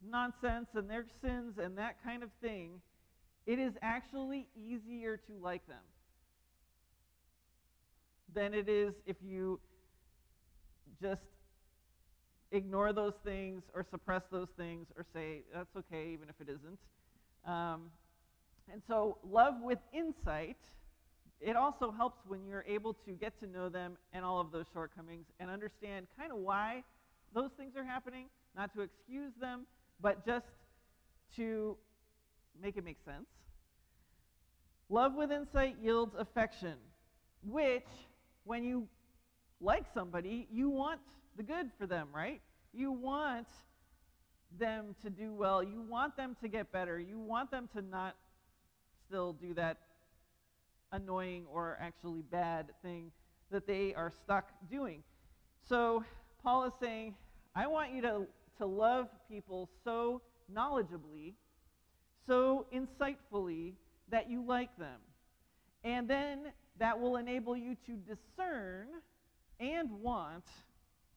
nonsense 0.10 0.70
and 0.76 0.90
their 0.90 1.06
sins 1.22 1.58
and 1.58 1.78
that 1.78 2.04
kind 2.04 2.24
of 2.24 2.30
thing, 2.42 2.82
it 3.46 3.60
is 3.60 3.74
actually 3.82 4.48
easier 4.56 5.18
to 5.18 5.34
like 5.42 5.66
them 5.68 5.78
than 8.34 8.54
it 8.54 8.70
is 8.70 8.94
if 9.06 9.18
you 9.22 9.60
just 11.02 11.22
ignore 12.52 12.94
those 12.94 13.16
things 13.24 13.64
or 13.74 13.86
suppress 13.90 14.24
those 14.32 14.50
things 14.58 14.88
or 14.98 15.06
say, 15.14 15.42
that's 15.54 15.76
okay, 15.76 16.10
even 16.14 16.30
if 16.30 16.36
it 16.40 16.50
isn't. 16.50 16.80
Um, 17.46 17.92
and 18.72 18.82
so, 18.88 19.18
love 19.30 19.56
with 19.62 19.80
insight, 19.94 20.58
it 21.42 21.56
also 21.56 21.92
helps 21.92 22.20
when 22.28 22.46
you're 22.46 22.64
able 22.68 22.94
to 23.06 23.12
get 23.12 23.38
to 23.42 23.48
know 23.48 23.68
them 23.68 23.98
and 24.14 24.24
all 24.24 24.40
of 24.40 24.52
those 24.52 24.66
shortcomings 24.74 25.26
and 25.40 25.50
understand 25.50 26.08
kind 26.18 26.32
of 26.32 26.38
why 26.38 26.84
those 27.34 27.52
things 27.58 27.76
are 27.76 27.84
happening 27.84 28.28
not 28.56 28.74
to 28.74 28.82
excuse 28.82 29.34
them, 29.42 29.66
but 30.00 30.26
just 30.26 30.46
to 31.36 31.76
make 32.62 32.78
it 32.78 32.86
make 32.86 32.98
sense. 33.04 33.26
Love 34.90 35.16
with 35.16 35.32
insight 35.32 35.76
yields 35.82 36.14
affection, 36.18 36.76
which, 37.44 37.88
when 38.44 38.64
you 38.64 38.88
like 39.60 39.86
somebody, 39.94 40.48
you 40.52 40.70
want 40.70 41.00
the 41.36 41.44
good 41.44 41.72
for 41.80 41.88
them, 41.88 42.08
right? 42.14 42.42
You 42.74 42.92
want 42.92 43.48
them 44.60 44.96
to 45.02 45.10
do 45.10 45.34
well. 45.34 45.64
You 45.64 45.82
want 45.82 46.16
them 46.16 46.36
to 46.42 46.48
get 46.48 46.72
better. 46.72 47.00
You 47.00 47.20
want 47.20 47.52
them 47.52 47.70
to 47.76 47.82
not 47.82 48.16
still 49.08 49.34
do 49.34 49.54
that 49.56 49.78
annoying 50.92 51.46
or 51.52 51.78
actually 51.82 52.22
bad 52.22 52.68
thing 52.82 53.12
that 53.52 53.68
they 53.68 53.94
are 53.94 54.12
stuck 54.24 54.50
doing. 54.70 55.04
So, 55.68 56.04
Paul 56.44 56.66
is 56.66 56.74
saying, 56.82 57.16
I 57.56 57.68
want 57.68 57.94
you 57.94 58.02
to, 58.02 58.28
to 58.58 58.66
love 58.66 59.08
people 59.30 59.70
so 59.84 60.22
knowledgeably, 60.54 61.34
so 62.28 62.66
insightfully 62.74 63.74
that 64.10 64.30
you 64.30 64.44
like 64.44 64.76
them. 64.78 65.00
And 65.84 66.08
then 66.08 66.52
that 66.80 67.00
will 67.00 67.18
enable 67.18 67.56
you 67.56 67.76
to 67.86 67.94
discern 67.94 68.88
and 69.60 69.90
want 70.02 70.46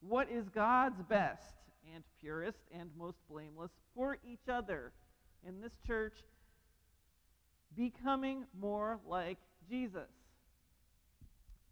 what 0.01 0.31
is 0.31 0.49
God's 0.49 1.03
best 1.03 1.56
and 1.95 2.05
purest 2.21 2.59
and 2.73 2.91
most 2.97 3.19
blameless 3.31 3.71
for 3.95 4.19
each 4.25 4.49
other 4.49 4.93
in 5.47 5.61
this 5.61 5.79
church, 5.87 6.15
becoming 7.77 8.45
more 8.59 8.99
like 9.07 9.39
Jesus. 9.69 10.09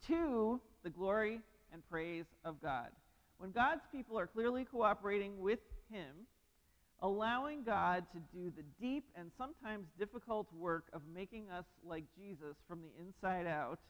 To 0.08 0.60
the 0.82 0.90
glory 0.90 1.40
and 1.72 1.82
praise 1.88 2.26
of 2.44 2.60
God. 2.60 2.88
When 3.38 3.50
God's 3.50 3.82
people 3.90 4.18
are 4.18 4.26
clearly 4.26 4.64
cooperating 4.64 5.40
with 5.40 5.60
Him, 5.90 6.26
allowing 7.00 7.64
God 7.64 8.04
to 8.12 8.18
do 8.36 8.52
the 8.56 8.62
deep 8.80 9.04
and 9.16 9.30
sometimes 9.36 9.86
difficult 9.98 10.46
work 10.52 10.84
of 10.92 11.02
making 11.12 11.50
us 11.50 11.64
like 11.84 12.04
Jesus 12.16 12.56
from 12.68 12.80
the 12.82 12.90
inside 13.02 13.46
out, 13.46 13.80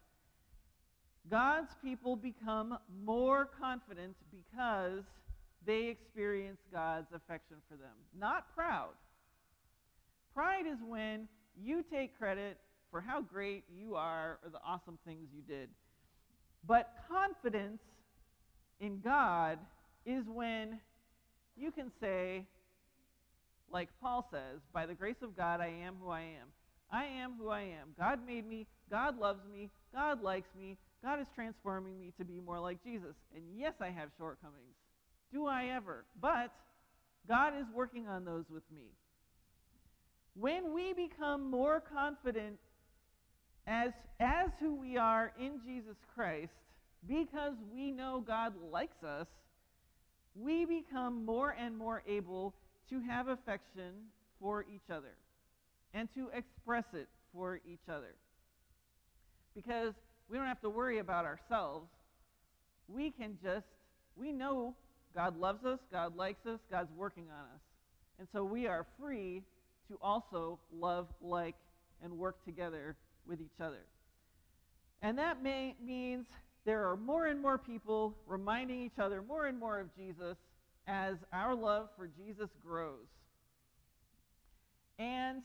God's 1.30 1.72
people 1.82 2.16
become 2.16 2.76
more 3.04 3.48
confident 3.60 4.16
because 4.30 5.04
they 5.66 5.86
experience 5.86 6.58
God's 6.72 7.12
affection 7.14 7.56
for 7.68 7.76
them. 7.76 7.94
Not 8.18 8.54
proud. 8.54 8.90
Pride 10.34 10.66
is 10.66 10.78
when 10.86 11.28
you 11.60 11.84
take 11.90 12.18
credit 12.18 12.58
for 12.90 13.00
how 13.00 13.22
great 13.22 13.64
you 13.74 13.94
are 13.94 14.38
or 14.44 14.50
the 14.50 14.60
awesome 14.64 14.98
things 15.06 15.28
you 15.34 15.42
did. 15.42 15.68
But 16.66 16.92
confidence 17.08 17.80
in 18.80 19.00
God 19.00 19.58
is 20.06 20.24
when 20.26 20.80
you 21.56 21.70
can 21.70 21.90
say, 22.00 22.46
like 23.70 23.88
Paul 24.00 24.26
says, 24.30 24.60
by 24.72 24.86
the 24.86 24.94
grace 24.94 25.22
of 25.22 25.36
God, 25.36 25.60
I 25.60 25.72
am 25.84 25.96
who 26.02 26.10
I 26.10 26.20
am. 26.20 26.48
I 26.90 27.04
am 27.04 27.34
who 27.38 27.48
I 27.48 27.62
am. 27.62 27.88
God 27.98 28.20
made 28.26 28.48
me. 28.48 28.66
God 28.90 29.18
loves 29.18 29.40
me. 29.50 29.70
God 29.94 30.22
likes 30.22 30.48
me. 30.58 30.76
God 31.02 31.20
is 31.20 31.26
transforming 31.34 31.98
me 31.98 32.12
to 32.18 32.24
be 32.24 32.40
more 32.40 32.60
like 32.60 32.82
Jesus. 32.84 33.14
And 33.34 33.42
yes, 33.56 33.74
I 33.80 33.88
have 33.88 34.10
shortcomings. 34.16 34.73
Do 35.34 35.46
I 35.46 35.66
ever? 35.74 36.04
But 36.20 36.52
God 37.26 37.54
is 37.58 37.66
working 37.74 38.06
on 38.06 38.24
those 38.24 38.44
with 38.48 38.62
me. 38.72 38.92
When 40.34 40.72
we 40.72 40.92
become 40.92 41.50
more 41.50 41.80
confident 41.80 42.58
as, 43.66 43.90
as 44.20 44.50
who 44.60 44.76
we 44.76 44.96
are 44.96 45.32
in 45.38 45.60
Jesus 45.66 45.96
Christ, 46.14 46.52
because 47.08 47.54
we 47.74 47.90
know 47.90 48.22
God 48.24 48.54
likes 48.70 49.02
us, 49.02 49.26
we 50.36 50.64
become 50.64 51.24
more 51.24 51.50
and 51.50 51.76
more 51.76 52.02
able 52.06 52.54
to 52.90 53.00
have 53.00 53.28
affection 53.28 53.92
for 54.40 54.64
each 54.72 54.90
other 54.90 55.16
and 55.94 56.08
to 56.14 56.28
express 56.34 56.84
it 56.92 57.08
for 57.32 57.60
each 57.68 57.88
other. 57.88 58.14
Because 59.54 59.94
we 60.28 60.36
don't 60.38 60.46
have 60.46 60.60
to 60.60 60.70
worry 60.70 60.98
about 60.98 61.24
ourselves. 61.24 61.88
We 62.88 63.10
can 63.10 63.36
just, 63.42 63.66
we 64.16 64.32
know 64.32 64.74
God 65.14 65.38
loves 65.38 65.64
us, 65.64 65.78
God 65.92 66.16
likes 66.16 66.44
us, 66.46 66.60
God's 66.70 66.92
working 66.96 67.24
on 67.30 67.44
us. 67.54 67.60
And 68.18 68.28
so 68.32 68.44
we 68.44 68.66
are 68.66 68.86
free 68.98 69.42
to 69.88 69.98
also 70.02 70.58
love, 70.72 71.06
like, 71.20 71.56
and 72.02 72.18
work 72.18 72.44
together 72.44 72.96
with 73.26 73.40
each 73.40 73.60
other. 73.60 73.84
And 75.02 75.18
that 75.18 75.42
may, 75.42 75.74
means 75.84 76.26
there 76.64 76.88
are 76.88 76.96
more 76.96 77.26
and 77.26 77.40
more 77.40 77.58
people 77.58 78.14
reminding 78.26 78.82
each 78.82 78.98
other 78.98 79.22
more 79.22 79.46
and 79.46 79.58
more 79.58 79.78
of 79.78 79.94
Jesus 79.96 80.36
as 80.86 81.16
our 81.32 81.54
love 81.54 81.88
for 81.96 82.08
Jesus 82.08 82.48
grows. 82.64 83.06
And 84.98 85.42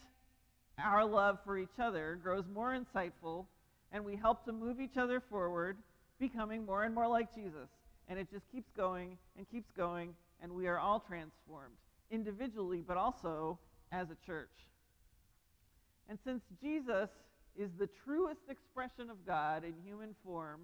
our 0.83 1.05
love 1.05 1.39
for 1.43 1.57
each 1.57 1.79
other 1.81 2.19
grows 2.21 2.45
more 2.53 2.77
insightful, 2.77 3.45
and 3.91 4.05
we 4.05 4.15
help 4.15 4.45
to 4.45 4.51
move 4.51 4.79
each 4.79 4.97
other 4.97 5.21
forward, 5.29 5.77
becoming 6.19 6.65
more 6.65 6.83
and 6.83 6.93
more 6.93 7.07
like 7.07 7.33
Jesus. 7.35 7.67
And 8.09 8.19
it 8.19 8.27
just 8.31 8.51
keeps 8.51 8.71
going 8.75 9.17
and 9.37 9.49
keeps 9.49 9.71
going, 9.77 10.15
and 10.41 10.51
we 10.51 10.67
are 10.67 10.79
all 10.79 10.99
transformed 10.99 11.75
individually, 12.11 12.83
but 12.85 12.97
also 12.97 13.59
as 13.91 14.07
a 14.09 14.25
church. 14.25 14.49
And 16.09 16.17
since 16.25 16.41
Jesus 16.61 17.09
is 17.55 17.69
the 17.77 17.87
truest 18.03 18.41
expression 18.49 19.09
of 19.09 19.25
God 19.25 19.63
in 19.63 19.73
human 19.85 20.15
form, 20.25 20.61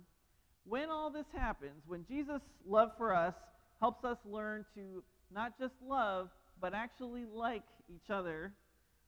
when 0.67 0.89
all 0.89 1.11
this 1.11 1.27
happens, 1.35 1.83
when 1.85 2.03
Jesus' 2.07 2.41
love 2.67 2.91
for 2.97 3.13
us 3.13 3.35
helps 3.79 4.03
us 4.03 4.17
learn 4.25 4.65
to 4.75 5.03
not 5.33 5.59
just 5.59 5.75
love, 5.87 6.29
but 6.59 6.73
actually 6.73 7.25
like 7.31 7.63
each 7.93 8.09
other 8.09 8.53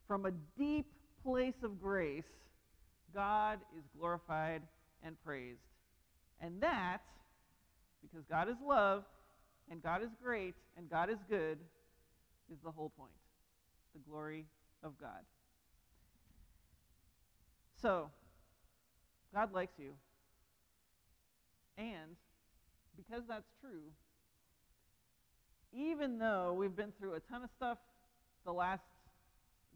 from 0.08 0.26
a 0.26 0.32
deep 0.58 0.86
place 1.24 1.56
of 1.64 1.82
grace, 1.82 2.24
God 3.14 3.60
is 3.78 3.84
glorified 3.98 4.62
and 5.04 5.16
praised. 5.24 5.60
And 6.40 6.62
that, 6.62 7.00
because 8.02 8.26
God 8.30 8.50
is 8.50 8.56
love, 8.66 9.04
and 9.70 9.82
God 9.82 10.02
is 10.02 10.10
great, 10.24 10.56
and 10.78 10.90
God 10.90 11.10
is 11.10 11.18
good, 11.30 11.58
is 12.52 12.58
the 12.64 12.72
whole 12.72 12.92
point 12.98 13.12
the 13.94 14.10
glory 14.10 14.46
of 14.84 15.00
God. 15.00 15.24
So, 17.82 18.10
God 19.34 19.54
likes 19.54 19.74
you. 19.78 19.94
And 21.78 22.16
because 22.96 23.24
that's 23.28 23.50
true, 23.62 23.92
even 25.74 26.18
though 26.18 26.56
we've 26.58 26.76
been 26.76 26.92
through 27.00 27.14
a 27.14 27.20
ton 27.20 27.44
of 27.44 27.50
stuff 27.56 27.78
the 28.46 28.52
last 28.52 28.82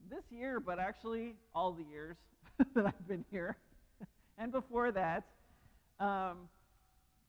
this 0.10 0.24
year, 0.32 0.60
but 0.60 0.80
actually 0.80 1.36
all 1.54 1.72
the 1.74 1.84
years 1.84 2.18
that 2.76 2.86
I've 2.88 3.08
been 3.08 3.26
here, 3.30 3.58
and 4.38 4.52
before 4.52 4.92
that, 4.92 5.26
um, 6.00 6.50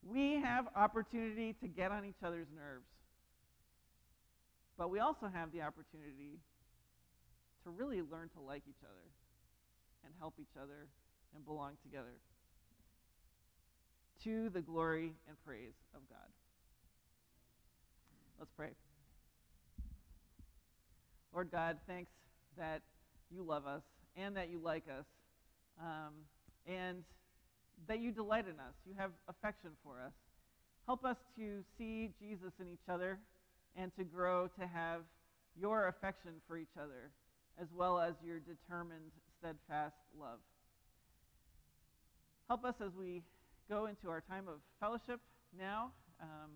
we 0.03 0.41
have 0.41 0.67
opportunity 0.75 1.55
to 1.61 1.69
get 1.69 1.93
on 1.93 2.05
each 2.05 2.23
other's 2.25 2.49
nerves. 2.55 2.87
But 4.77 4.91
we 4.91 4.99
also 4.99 5.29
have 5.33 5.53
the 5.53 5.63
opportunity 5.63 6.41
to 7.65 7.71
really 7.71 8.03
learn 8.03 8.29
to 8.35 8.41
like 8.41 8.63
each 8.69 8.83
other 8.83 9.07
and 10.05 10.13
help 10.19 10.35
each 10.41 10.57
other 10.61 10.89
and 11.35 11.45
belong 11.45 11.73
together 11.83 12.15
to 14.25 14.51
the 14.51 14.61
glory 14.61 15.15
and 15.29 15.37
praise 15.45 15.75
of 15.95 16.01
God. 16.09 16.29
Let's 18.39 18.51
pray. 18.57 18.71
Lord 21.33 21.51
God, 21.51 21.79
thanks 21.87 22.11
that 22.59 22.83
you 23.31 23.43
love 23.43 23.67
us 23.67 23.83
and 24.17 24.37
that 24.37 24.51
you 24.51 24.59
like 24.59 24.85
us 24.89 25.07
um, 25.81 26.13
and 26.67 27.05
that 27.89 28.01
you 28.01 28.13
delight 28.13 28.47
in 28.47 28.59
us. 28.61 28.75
You 28.87 28.95
have 28.97 29.11
affection 29.29 29.71
for 29.85 30.01
us. 30.05 30.13
Help 30.87 31.05
us 31.05 31.17
to 31.37 31.63
see 31.79 32.11
Jesus 32.21 32.53
in 32.61 32.67
each 32.69 32.89
other 32.89 33.19
and 33.77 33.95
to 33.97 34.05
grow 34.05 34.49
to 34.59 34.67
have 34.67 35.03
your 35.59 35.89
affection 35.89 36.33
for 36.47 36.57
each 36.57 36.77
other 36.81 37.11
as 37.61 37.69
well 37.77 37.99
as 37.99 38.15
your 38.25 38.41
determined, 38.41 39.13
steadfast 39.39 39.97
love. 40.19 40.39
Help 42.49 42.65
us 42.65 42.75
as 42.85 42.93
we 42.99 43.23
go 43.69 43.87
into 43.87 44.09
our 44.09 44.23
time 44.23 44.49
of 44.49 44.55
fellowship 44.81 45.21
now 45.59 45.91
um, 46.21 46.51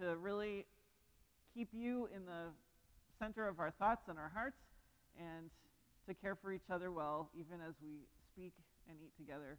to 0.00 0.16
really 0.16 0.66
keep 1.54 1.68
you 1.72 2.08
in 2.14 2.24
the 2.24 2.50
center 3.18 3.48
of 3.48 3.60
our 3.60 3.70
thoughts 3.78 4.02
and 4.08 4.18
our 4.18 4.30
hearts 4.34 4.58
and 5.18 5.50
to 6.06 6.14
care 6.14 6.34
for 6.34 6.52
each 6.52 6.70
other 6.72 6.90
well, 6.90 7.30
even 7.34 7.60
as 7.66 7.74
we 7.82 8.06
speak 8.32 8.52
and 8.88 8.96
eat 9.02 9.12
together. 9.18 9.58